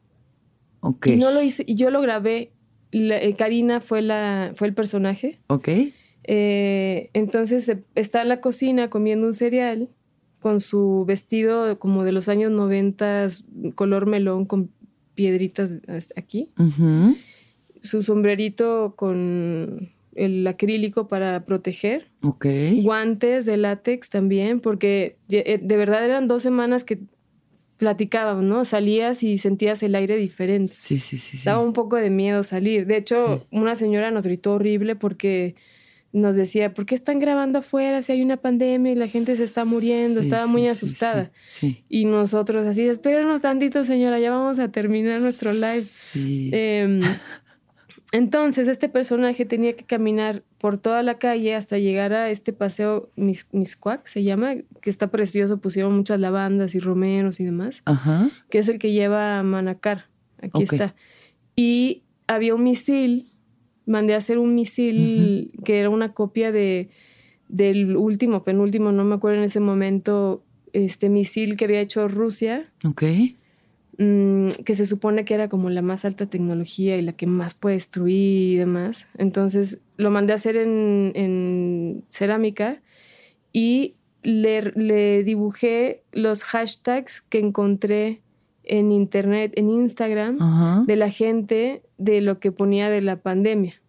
[1.05, 2.53] Y no lo hice, y yo lo grabé.
[2.93, 5.39] Eh, Karina fue, la, fue el personaje.
[5.49, 5.69] Ok.
[6.25, 9.89] Eh, entonces está en la cocina comiendo un cereal
[10.41, 13.29] con su vestido como de los años 90,
[13.75, 14.71] color melón con
[15.15, 15.77] piedritas
[16.17, 16.51] aquí.
[17.83, 22.09] Su sombrerito con el acrílico para proteger.
[22.23, 22.47] Ok.
[22.83, 26.99] Guantes de látex también, porque eh, de verdad eran dos semanas que
[27.81, 28.67] platicábamos, ¿no?
[28.67, 30.71] Salías y sentías el aire diferente.
[30.71, 31.41] Sí, sí, sí.
[31.43, 32.87] Daba un poco de miedo salir.
[32.87, 35.55] De hecho, una señora nos gritó horrible porque
[36.13, 39.45] nos decía, ¿por qué están grabando afuera si hay una pandemia y la gente se
[39.45, 40.21] está muriendo?
[40.21, 41.31] Estaba muy asustada.
[41.89, 45.87] Y nosotros así, espérenos tantito, señora, ya vamos a terminar nuestro live.
[46.15, 47.01] Eh,
[48.13, 53.11] entonces, este personaje tenía que caminar por toda la calle hasta llegar a este paseo
[53.17, 57.83] Mis, Miscuac, se llama, que está precioso, pusieron muchas lavandas y romeros y demás,
[58.51, 60.11] que es el que lleva a Manacar.
[60.43, 60.95] Aquí está.
[61.57, 63.33] Y había un misil,
[63.87, 66.91] mandé a hacer un misil que era una copia de,
[67.49, 70.45] del último, penúltimo, no me acuerdo en ese momento,
[70.75, 72.71] este misil que había hecho Rusia.
[72.85, 73.03] Ok
[74.01, 77.75] que se supone que era como la más alta tecnología y la que más puede
[77.75, 79.07] destruir y demás.
[79.19, 82.81] Entonces lo mandé a hacer en, cerámica
[83.53, 88.23] y le, dibujé los hashtags que encontré
[88.65, 93.83] en internet, en Instagram, de la gente de lo que ponía de la pandemia.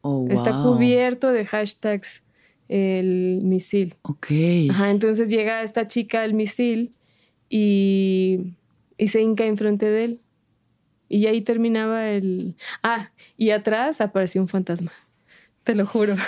[0.00, 2.22] Oh, Está cubierto de hashtags
[2.68, 3.96] el misil.
[4.00, 4.28] Ok.
[4.70, 6.94] Ajá, entonces llega esta chica al misil
[7.50, 8.54] y
[8.96, 10.20] y se hinca enfrente de él.
[11.08, 12.56] Y ahí terminaba el...
[12.82, 14.92] Ah, y atrás apareció un fantasma.
[15.64, 16.14] Te lo juro.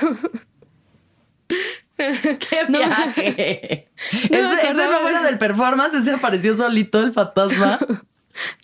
[1.97, 3.89] ¡Qué viaje!
[4.31, 7.79] No ese, ese no era del performance, ese apareció solito el fantasma.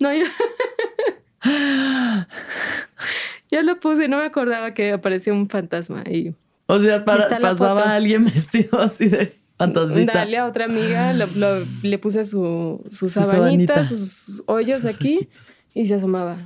[0.00, 0.24] no, yo...
[3.50, 6.34] yo lo puse, no me acordaba que apareció un fantasma ahí.
[6.66, 10.12] O sea, pasaba alguien vestido así de fantasmita.
[10.12, 15.28] Dale a otra amiga, le puse su, su, sabanita, sus hoyos aquí
[15.74, 16.38] y se asomaba.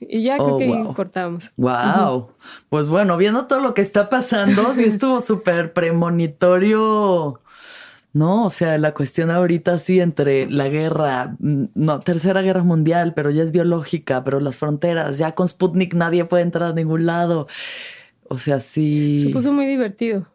[0.00, 1.52] Y ya creo oh, que cortamos.
[1.56, 2.30] Wow.
[2.68, 7.40] Pues bueno, viendo todo lo que está pasando, sí estuvo súper premonitorio.
[8.12, 8.44] ¿no?
[8.44, 13.30] O sea, la cuestión ahorita sí entre la guerra, mm, no, tercera guerra mundial, pero
[13.30, 17.48] ya es biológica, pero las fronteras, ya con Sputnik nadie puede entrar a ningún lado
[18.28, 19.20] O sea, sí.
[19.20, 20.26] Se puso muy divertido.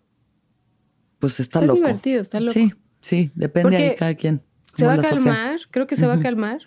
[1.19, 1.79] Pues está, está loco.
[1.79, 2.53] divertido, está loco.
[2.53, 4.41] Sí, sí, depende de cada quien.
[4.75, 6.61] Se va a calmar, creo que se va a calmar.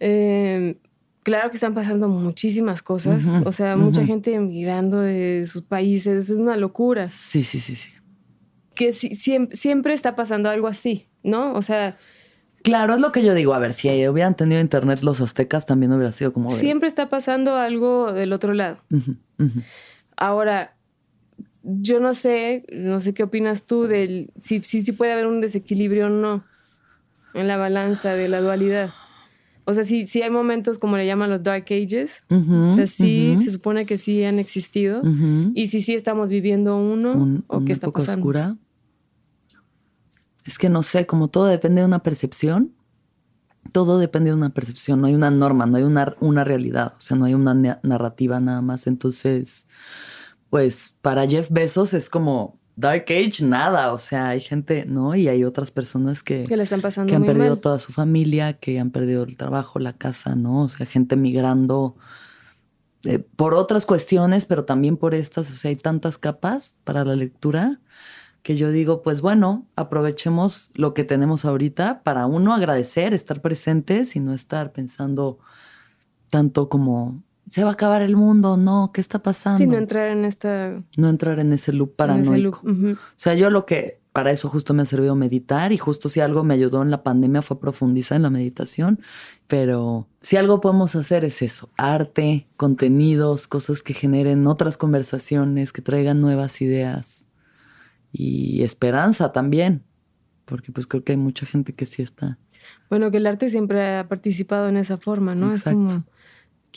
[0.00, 0.78] Eh,
[1.22, 3.24] claro que están pasando muchísimas cosas.
[3.44, 6.30] o sea, mucha gente emigrando de sus países.
[6.30, 7.08] Es una locura.
[7.08, 7.90] Sí, sí, sí, sí.
[8.74, 11.54] Que siempre, siempre está pasando algo así, ¿no?
[11.54, 11.96] O sea.
[12.62, 13.54] Claro, es lo que yo digo.
[13.54, 16.50] A ver, si hubieran tenido internet los aztecas, también hubiera sido como.
[16.50, 18.78] Siempre está pasando algo del otro lado.
[20.16, 20.76] Ahora,
[21.68, 25.40] yo no sé, no sé qué opinas tú del si, si, si puede haber un
[25.40, 26.44] desequilibrio o no
[27.34, 28.90] en la balanza de la dualidad.
[29.64, 32.22] O sea, sí, sí hay momentos como le llaman los Dark Ages.
[32.30, 35.02] o sea, sí, se supone que sí han existido.
[35.54, 38.12] Y si sí estamos viviendo uno o qué está pasando.
[38.12, 38.56] oscura.
[40.46, 42.72] Es que no sé, como todo depende de una percepción.
[43.70, 45.02] Todo depende de una percepción.
[45.02, 46.94] No hay una norma, no hay una, una realidad.
[46.96, 47.52] O sea, no hay una
[47.82, 48.86] narrativa nada más.
[48.86, 49.66] Entonces,
[50.50, 53.92] pues para Jeff Bezos es como Dark Age, nada.
[53.92, 55.14] O sea, hay gente, ¿no?
[55.16, 57.10] Y hay otras personas que, que le están pasando.
[57.10, 60.62] Que han perdido toda su familia, que han perdido el trabajo, la casa, ¿no?
[60.62, 61.96] O sea, gente migrando
[63.04, 65.50] eh, por otras cuestiones, pero también por estas.
[65.50, 67.80] O sea, hay tantas capas para la lectura
[68.42, 74.16] que yo digo, pues bueno, aprovechemos lo que tenemos ahorita para uno agradecer, estar presentes
[74.16, 75.38] y no estar pensando
[76.30, 79.58] tanto como se va a acabar el mundo, no, ¿qué está pasando?
[79.58, 80.82] Sí, no entrar en esta...
[80.96, 82.60] No entrar en ese loop paranoico.
[82.64, 86.20] O sea, yo lo que, para eso justo me ha servido meditar y justo si
[86.20, 89.00] algo me ayudó en la pandemia fue profundizar en la meditación,
[89.46, 95.82] pero si algo podemos hacer es eso, arte, contenidos, cosas que generen otras conversaciones, que
[95.82, 97.26] traigan nuevas ideas
[98.12, 99.84] y esperanza también,
[100.44, 102.38] porque pues creo que hay mucha gente que sí está.
[102.90, 105.52] Bueno, que el arte siempre ha participado en esa forma, ¿no?
[105.52, 106.04] Exacto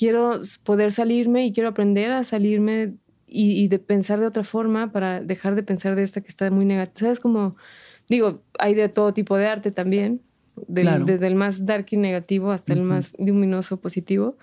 [0.02, 2.96] quiero poder salirme y quiero aprender a salirme
[3.28, 6.66] y, de pensar de otra forma para dejar de pensar de esta que está muy
[6.66, 7.00] negativa.
[7.00, 7.20] ¿Sabes?
[7.20, 7.56] Como,
[8.10, 10.20] digo, hay de todo tipo de arte también,
[10.68, 14.38] desde el más dark y negativo hasta el más luminoso positivo,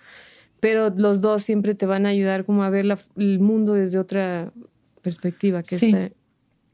[0.61, 2.87] pero los dos siempre te van a ayudar como a ver
[3.17, 4.53] el mundo desde otra
[5.03, 5.93] perspectiva, que sí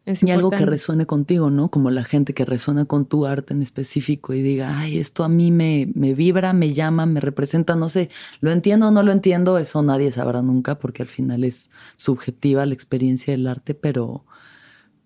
[0.06, 1.70] y algo que resuene contigo, ¿no?
[1.70, 5.30] Como la gente que resuena con tu arte en específico y diga, ay, esto a
[5.30, 9.12] mí me, me vibra, me llama, me representa, no sé, lo entiendo o no lo
[9.12, 14.26] entiendo, eso nadie sabrá nunca porque al final es subjetiva la experiencia del arte, pero,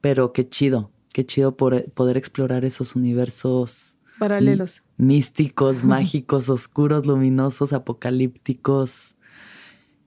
[0.01, 9.14] pero qué chido, qué chido poder explorar esos universos paralelos, místicos, mágicos, oscuros, luminosos, apocalípticos,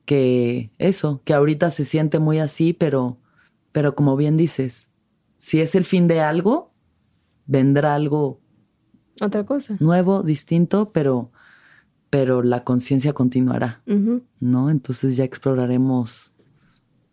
[0.04, 3.21] que eso, que ahorita se siente muy así, pero
[3.72, 4.90] pero como bien dices,
[5.38, 6.74] si es el fin de algo,
[7.46, 8.40] vendrá algo
[9.20, 11.32] otra cosa nuevo, distinto, pero
[12.10, 13.82] pero la conciencia continuará,
[14.40, 14.70] ¿no?
[14.70, 16.34] Entonces ya exploraremos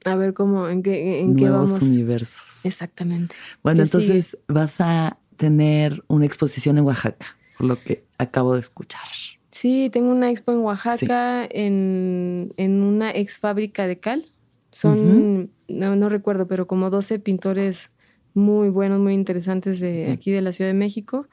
[0.05, 2.43] a ver cómo en qué en nuevos universos.
[2.65, 3.35] Exactamente.
[3.63, 9.07] Bueno, entonces vas a tener una exposición en Oaxaca, por lo que acabo de escuchar.
[9.51, 14.33] Sí, tengo una expo en Oaxaca en, en una ex fábrica de cal.
[14.79, 17.91] Son no, no recuerdo, pero como 12 pintores
[18.33, 21.27] muy buenos, muy interesantes de aquí de la Ciudad de México.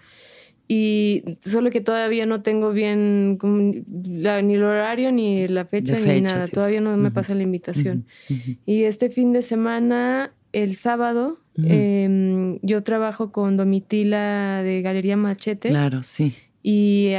[0.68, 6.48] Y solo que todavía no tengo bien ni el horario, ni la fecha, ni nada.
[6.48, 8.08] Todavía no me pasa la invitación.
[8.66, 15.70] Y este fin de semana, el sábado, em, yo trabajo con Domitila de Galería Machete.
[15.70, 16.34] Claro, sí.
[16.64, 17.12] Y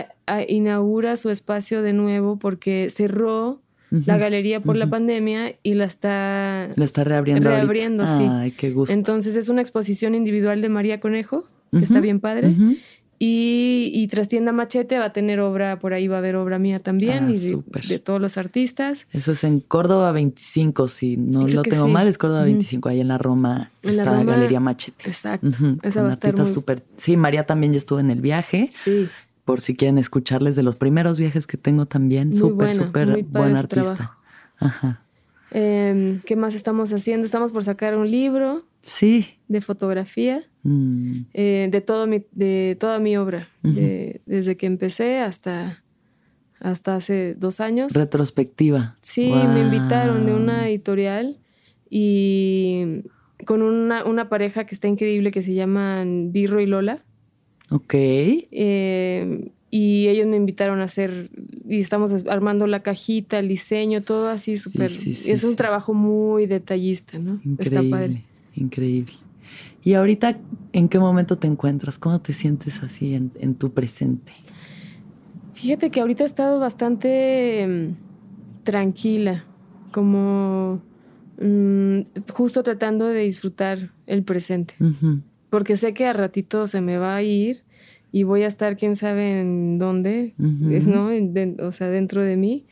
[0.49, 6.68] inaugura su espacio de nuevo porque cerró la galería por la pandemia y la está,
[6.74, 7.49] la está reabriendo.
[7.49, 8.26] Reabriendo, sí.
[8.28, 8.93] Ay, qué gusto.
[8.93, 12.55] Entonces es una exposición individual de María Conejo, que está bien padre.
[13.18, 16.80] Y, y Trastienda Machete va a tener obra, por ahí va a haber obra mía
[16.80, 19.07] también, ah, y de, todos los artistas.
[19.11, 23.08] Eso es en Córdoba 25, si no lo tengo mal, es Córdoba 25, ahí en
[23.08, 25.08] la Roma está la Galería Machete.
[25.08, 25.49] Exacto.
[25.83, 26.84] Esa va a estar súper.
[26.99, 28.68] Sí, María también ya estuvo en el viaje.
[28.71, 29.08] Sí
[29.47, 32.35] por si quieren escucharles de los primeros viajes que tengo también.
[32.35, 34.18] Súper, súper buen artista.
[34.59, 35.01] Ajá.
[35.53, 37.25] Em, ¿Qué más estamos haciendo?
[37.25, 38.64] Estamos por sacar un libro.
[38.83, 39.39] Sí.
[39.47, 40.43] De fotografía.
[40.64, 41.13] Mm.
[41.33, 43.47] Eh, de, todo mi, de toda mi obra.
[43.63, 45.85] desde que empecé hasta,
[46.59, 47.95] hasta hace dos años.
[47.95, 48.97] Retrospectiva.
[49.01, 51.39] Sí, me invitaron de una editorial
[51.89, 53.05] y
[53.47, 57.05] con una, una pareja que está increíble que se llaman Birro y Lola.
[57.71, 57.95] Ok.
[57.95, 61.30] Eh, y ellos me invitaron a hacer,
[61.68, 64.91] y estamos armando la cajita, el diseño, todo así súper.
[64.91, 67.41] es un trabajo muy detallista, ¿no?
[67.45, 68.25] Increíble, Está padre.
[68.55, 69.13] Increíble.
[69.83, 70.38] Y ahorita,
[70.72, 71.99] ¿en qué momento te encuentras?
[71.99, 74.33] ¿Cómo te sientes así en, en tu presente?
[75.55, 77.95] Fíjate que ahorita he estado bastante em,
[78.63, 79.45] tranquila,
[79.91, 80.83] como
[81.41, 82.01] mm,
[82.33, 84.75] justo tratando de disfrutar el presente.
[85.51, 87.63] Porque sé que a ratito se me va a ir
[88.13, 91.11] y voy a estar quién sabe en dónde, ¿no?
[91.67, 92.64] o sea, dentro de mí.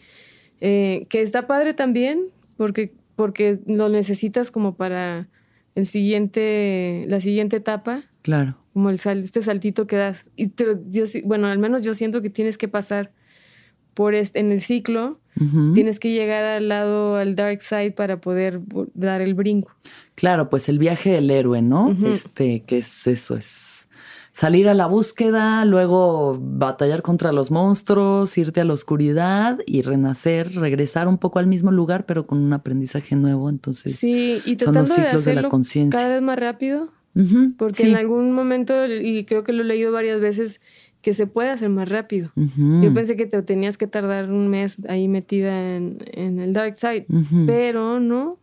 [0.61, 5.29] Eh, que está padre también, porque, porque lo necesitas como para
[5.75, 8.05] el siguiente, la siguiente etapa.
[8.23, 8.57] Claro.
[8.73, 10.27] Como el sal, este saltito que das.
[10.37, 10.53] Y
[10.89, 13.13] yo, bueno, al menos yo siento que tienes que pasar
[13.93, 15.21] por este, en el ciclo,
[15.75, 18.61] tienes que llegar al lado, al dark side para poder
[18.95, 19.73] dar el brinco.
[20.15, 21.97] Claro, pues el viaje del héroe, ¿no?
[22.05, 23.89] Este, que es eso, es
[24.35, 30.53] salir a la búsqueda, luego batallar contra los monstruos, irte a la oscuridad y renacer,
[30.57, 33.49] regresar un poco al mismo lugar, pero con un aprendizaje nuevo.
[33.49, 36.01] Entonces, sí, y son los ciclos de, la conciencia.
[36.01, 36.93] Cada vez más rápido.
[37.57, 40.61] porque en algún momento, y creo que lo he leído varias veces,
[41.01, 42.33] que se puede hacer más rápido.
[42.35, 47.07] Yo pensé que te tenías que tardar un mes ahí metida en, el dark side,
[47.47, 48.39] pero no,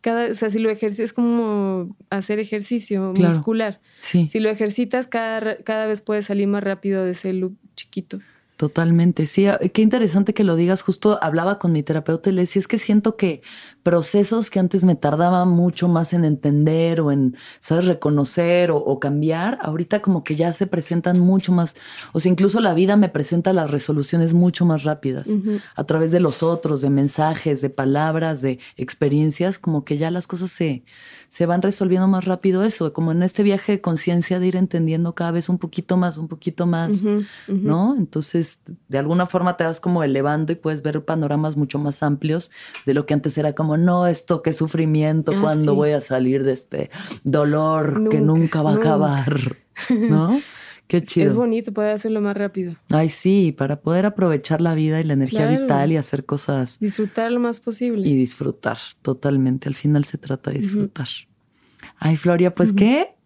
[0.00, 3.80] cada, o sea, si lo ejercitas, es como hacer ejercicio muscular.
[4.00, 8.20] Si lo ejercitas, cada, cada vez puedes salir más rápido de ese loop chiquito.
[8.58, 9.46] Totalmente, sí.
[9.46, 10.82] Ah, qué interesante que lo digas.
[10.82, 13.40] Justo hablaba con mi terapeuta y le decía, es que siento que
[13.82, 19.58] procesos que antes me tardaba mucho más en entender o en, ¿sabes?, reconocer o, cambiar,
[19.62, 21.74] ahorita como que ya se presentan mucho más,
[22.12, 25.28] o sea, incluso la vida me presenta las resoluciones mucho más rápidas
[25.76, 30.26] a través de los otros, de mensajes, de palabras, de experiencias, como que ya las
[30.26, 30.82] cosas se,
[31.28, 35.14] se van resolviendo más rápido eso, como en este viaje de conciencia de ir entendiendo
[35.14, 37.04] cada vez un poquito más, un poquito más,
[37.46, 37.96] ¿no?
[37.96, 42.50] Entonces, de alguna forma te vas como elevando y puedes ver panoramas mucho más amplios
[42.84, 46.44] de lo que antes era como, no, esto qué sufrimiento, ah, cuando voy a salir
[46.44, 46.90] de este
[47.24, 49.56] dolor que nunca va a acabar,
[49.90, 50.40] ¿no?
[50.88, 51.28] Qué chido.
[51.28, 52.74] Es bonito poder hacerlo más rápido.
[52.88, 56.78] Ay, sí, para poder aprovechar la vida y la energía vital y hacer cosas.
[56.80, 58.08] Disfrutar lo más posible.
[58.08, 59.68] Y disfrutar, totalmente.
[59.68, 61.08] Al final se trata de disfrutar.
[61.98, 63.17] Ay, Floria, pues qué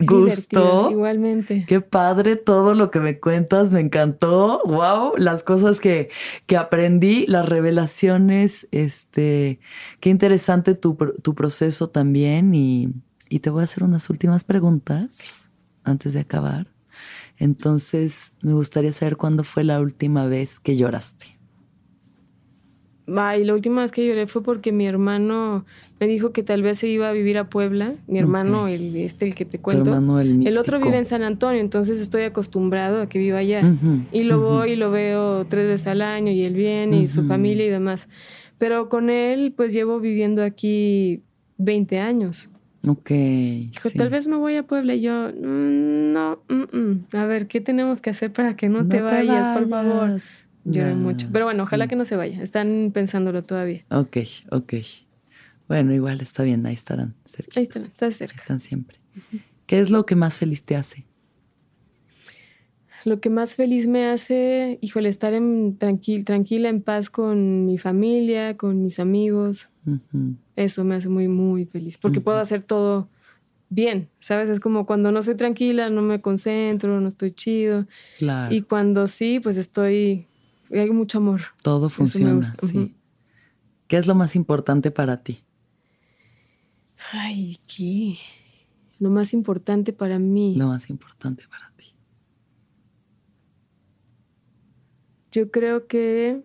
[0.00, 0.90] gusto.
[0.90, 1.64] Igualmente.
[1.66, 4.62] Qué padre todo lo que me cuentas, me encantó.
[4.64, 6.10] Wow, las cosas que,
[6.46, 9.60] que aprendí, las revelaciones, este,
[10.00, 12.54] qué interesante tu, tu proceso también.
[12.54, 12.92] Y,
[13.28, 15.18] y te voy a hacer unas últimas preguntas
[15.84, 16.66] antes de acabar.
[17.38, 21.39] Entonces, me gustaría saber cuándo fue la última vez que lloraste.
[23.10, 25.64] Y la última vez que lloré fue porque mi hermano
[25.98, 27.94] me dijo que tal vez se iba a vivir a Puebla.
[28.06, 29.94] Mi hermano, el, este, el que te cuento.
[30.20, 33.62] el, otro vive en San Antonio, entonces estoy acostumbrado a que viva allá.
[34.12, 37.26] y lo voy y lo veo tres veces al año y él viene y su
[37.26, 38.08] familia y demás.
[38.58, 41.22] Pero con él, pues llevo viviendo aquí
[41.58, 42.50] 20 años.
[42.86, 43.10] Ok.
[43.10, 44.94] Dijo, tal vez me voy a Puebla.
[44.94, 47.06] Y yo, mm, no, mm, mm.
[47.12, 50.20] a ver, ¿qué tenemos que hacer para que no, te, vayas, por favor?
[50.64, 51.28] Lloré mucho.
[51.32, 52.42] Pero bueno, ojalá que no se vaya.
[52.42, 53.84] Están pensándolo todavía.
[53.90, 54.18] Ok,
[54.50, 54.74] ok.
[55.68, 57.14] Bueno, igual está bien, ahí estarán.
[57.56, 58.42] Ahí están, están cerca.
[58.42, 58.98] Están siempre.
[59.66, 61.06] ¿Qué es lo que más feliz te hace?
[63.04, 68.56] Lo que más feliz me hace, híjole, estar en tranquila, en paz con mi familia,
[68.56, 69.70] con mis amigos.
[70.56, 73.08] Eso me hace muy, muy feliz, porque puedo hacer todo
[73.70, 74.50] bien, ¿sabes?
[74.50, 77.86] Es como cuando no soy tranquila, no me concentro, no estoy chido.
[78.18, 78.54] Claro.
[78.54, 80.26] Y cuando sí, pues estoy,
[80.78, 81.40] hay mucho amor.
[81.62, 82.94] Todo funciona, sí.
[83.88, 85.44] ¿Qué es lo más importante para ti?
[87.12, 88.14] Ay, ¿qué?
[88.98, 90.54] Lo más importante para mí.
[90.56, 91.86] Lo más importante para ti.
[95.32, 96.42] Yo creo que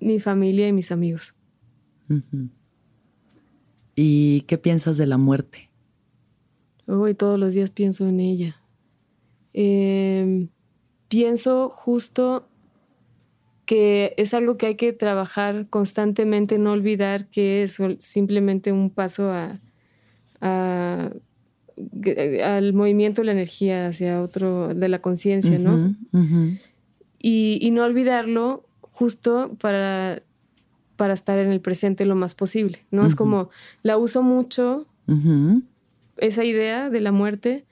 [0.00, 1.34] mi familia y mis amigos.
[3.96, 5.70] ¿Y qué piensas de la muerte?
[6.86, 8.56] Hoy todos los días pienso en ella.
[9.52, 10.48] Em,
[11.08, 12.48] pienso justo
[13.66, 19.32] que es algo que hay que trabajar constantemente, no olvidar que es simplemente un paso
[19.32, 19.60] a,
[20.40, 21.12] al
[22.74, 25.94] movimiento de la energía hacia otro, de la conciencia, ¿no?
[27.18, 30.22] y, no olvidarlo justo para,
[30.96, 33.06] para estar en el presente lo más posible, ¿no?
[33.06, 33.48] Es como,
[33.82, 34.86] la uso mucho,
[36.18, 37.64] esa idea de la muerte,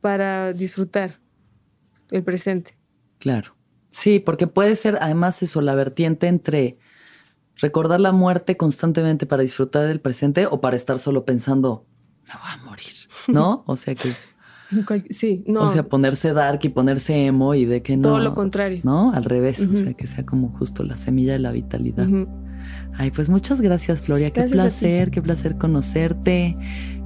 [0.00, 1.18] para disfrutar
[2.10, 2.76] el presente.
[3.18, 3.57] Claro.
[3.98, 6.78] Sí, porque puede ser además eso, la vertiente entre
[7.56, 11.84] recordar la muerte constantemente para disfrutar del presente o para estar solo pensando,
[12.28, 12.94] me voy a morir,
[13.26, 13.64] ¿no?
[13.66, 14.12] O sea que
[15.10, 15.60] Sí, no.
[15.60, 18.10] O sea, ponerse dark y ponerse emo y de que no.
[18.10, 18.82] Todo lo contrario.
[18.84, 19.12] ¿No?
[19.12, 19.66] Al revés.
[19.66, 22.06] O sea, que sea como justo la semilla de la vitalidad.
[22.94, 24.30] Ay, pues muchas gracias, Floria.
[24.30, 26.54] qué placer, qué placer conocerte.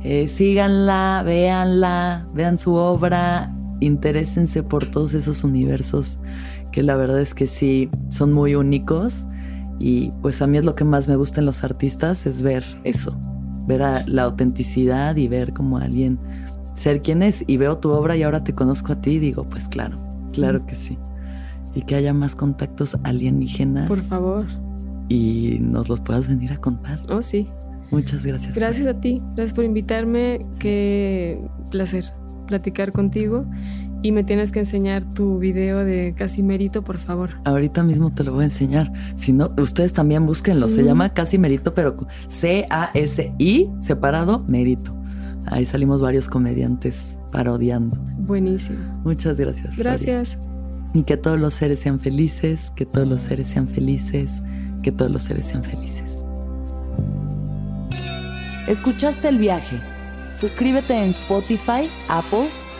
[0.02, 6.19] Eh, síganla, véanla, vean su obra, interésense por todos esos universos
[6.73, 9.27] que la verdad es que sí son muy únicos
[9.78, 12.65] Y pues a mí es lo que más me gusta en los artistas, es ver
[12.85, 13.16] eso,
[13.66, 16.19] ver la autenticidad y ver como alguien
[16.74, 17.44] ser quien es.
[17.47, 19.99] Y veo tu obra y ahora te conozco a ti y digo, pues claro,
[20.32, 20.99] claro que sí.
[21.74, 23.89] Y que haya más contactos alienígenas.
[23.89, 24.47] Por favor.
[25.09, 27.01] Y nos los puedas venir a contar.
[27.09, 27.49] Oh, sí.
[27.90, 28.55] Muchas gracias.
[28.55, 29.20] Gracias a ti.
[29.35, 30.47] Gracias por invitarme.
[30.59, 32.05] Qué placer
[32.47, 33.47] platicar contigo
[34.03, 37.31] y me tienes que enseñar tu video de Casimerito, por favor.
[37.45, 38.93] Ahorita mismo te lo voy a enseñar.
[39.15, 40.69] Si no, ustedes también búsquenlo.
[40.69, 41.97] Se llama Casimerito, pero
[42.29, 44.95] C-A-S-I separado Merito.
[45.47, 47.97] Ahí salimos varios comediantes parodiando.
[48.19, 48.79] Buenísimo.
[49.05, 49.77] Muchas gracias.
[49.77, 50.39] Gracias.
[50.95, 54.43] Y que todos los seres sean felices, que todos los seres sean felices,
[54.83, 56.24] que todos los seres sean felices.
[58.66, 59.81] ¿Escuchaste el viaje?
[60.33, 62.49] Suscríbete en Spotify, Apple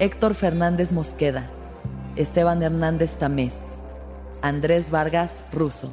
[0.00, 1.50] Héctor Fernández Mosqueda,
[2.16, 3.52] Esteban Hernández Tamés,
[4.40, 5.92] Andrés Vargas Russo.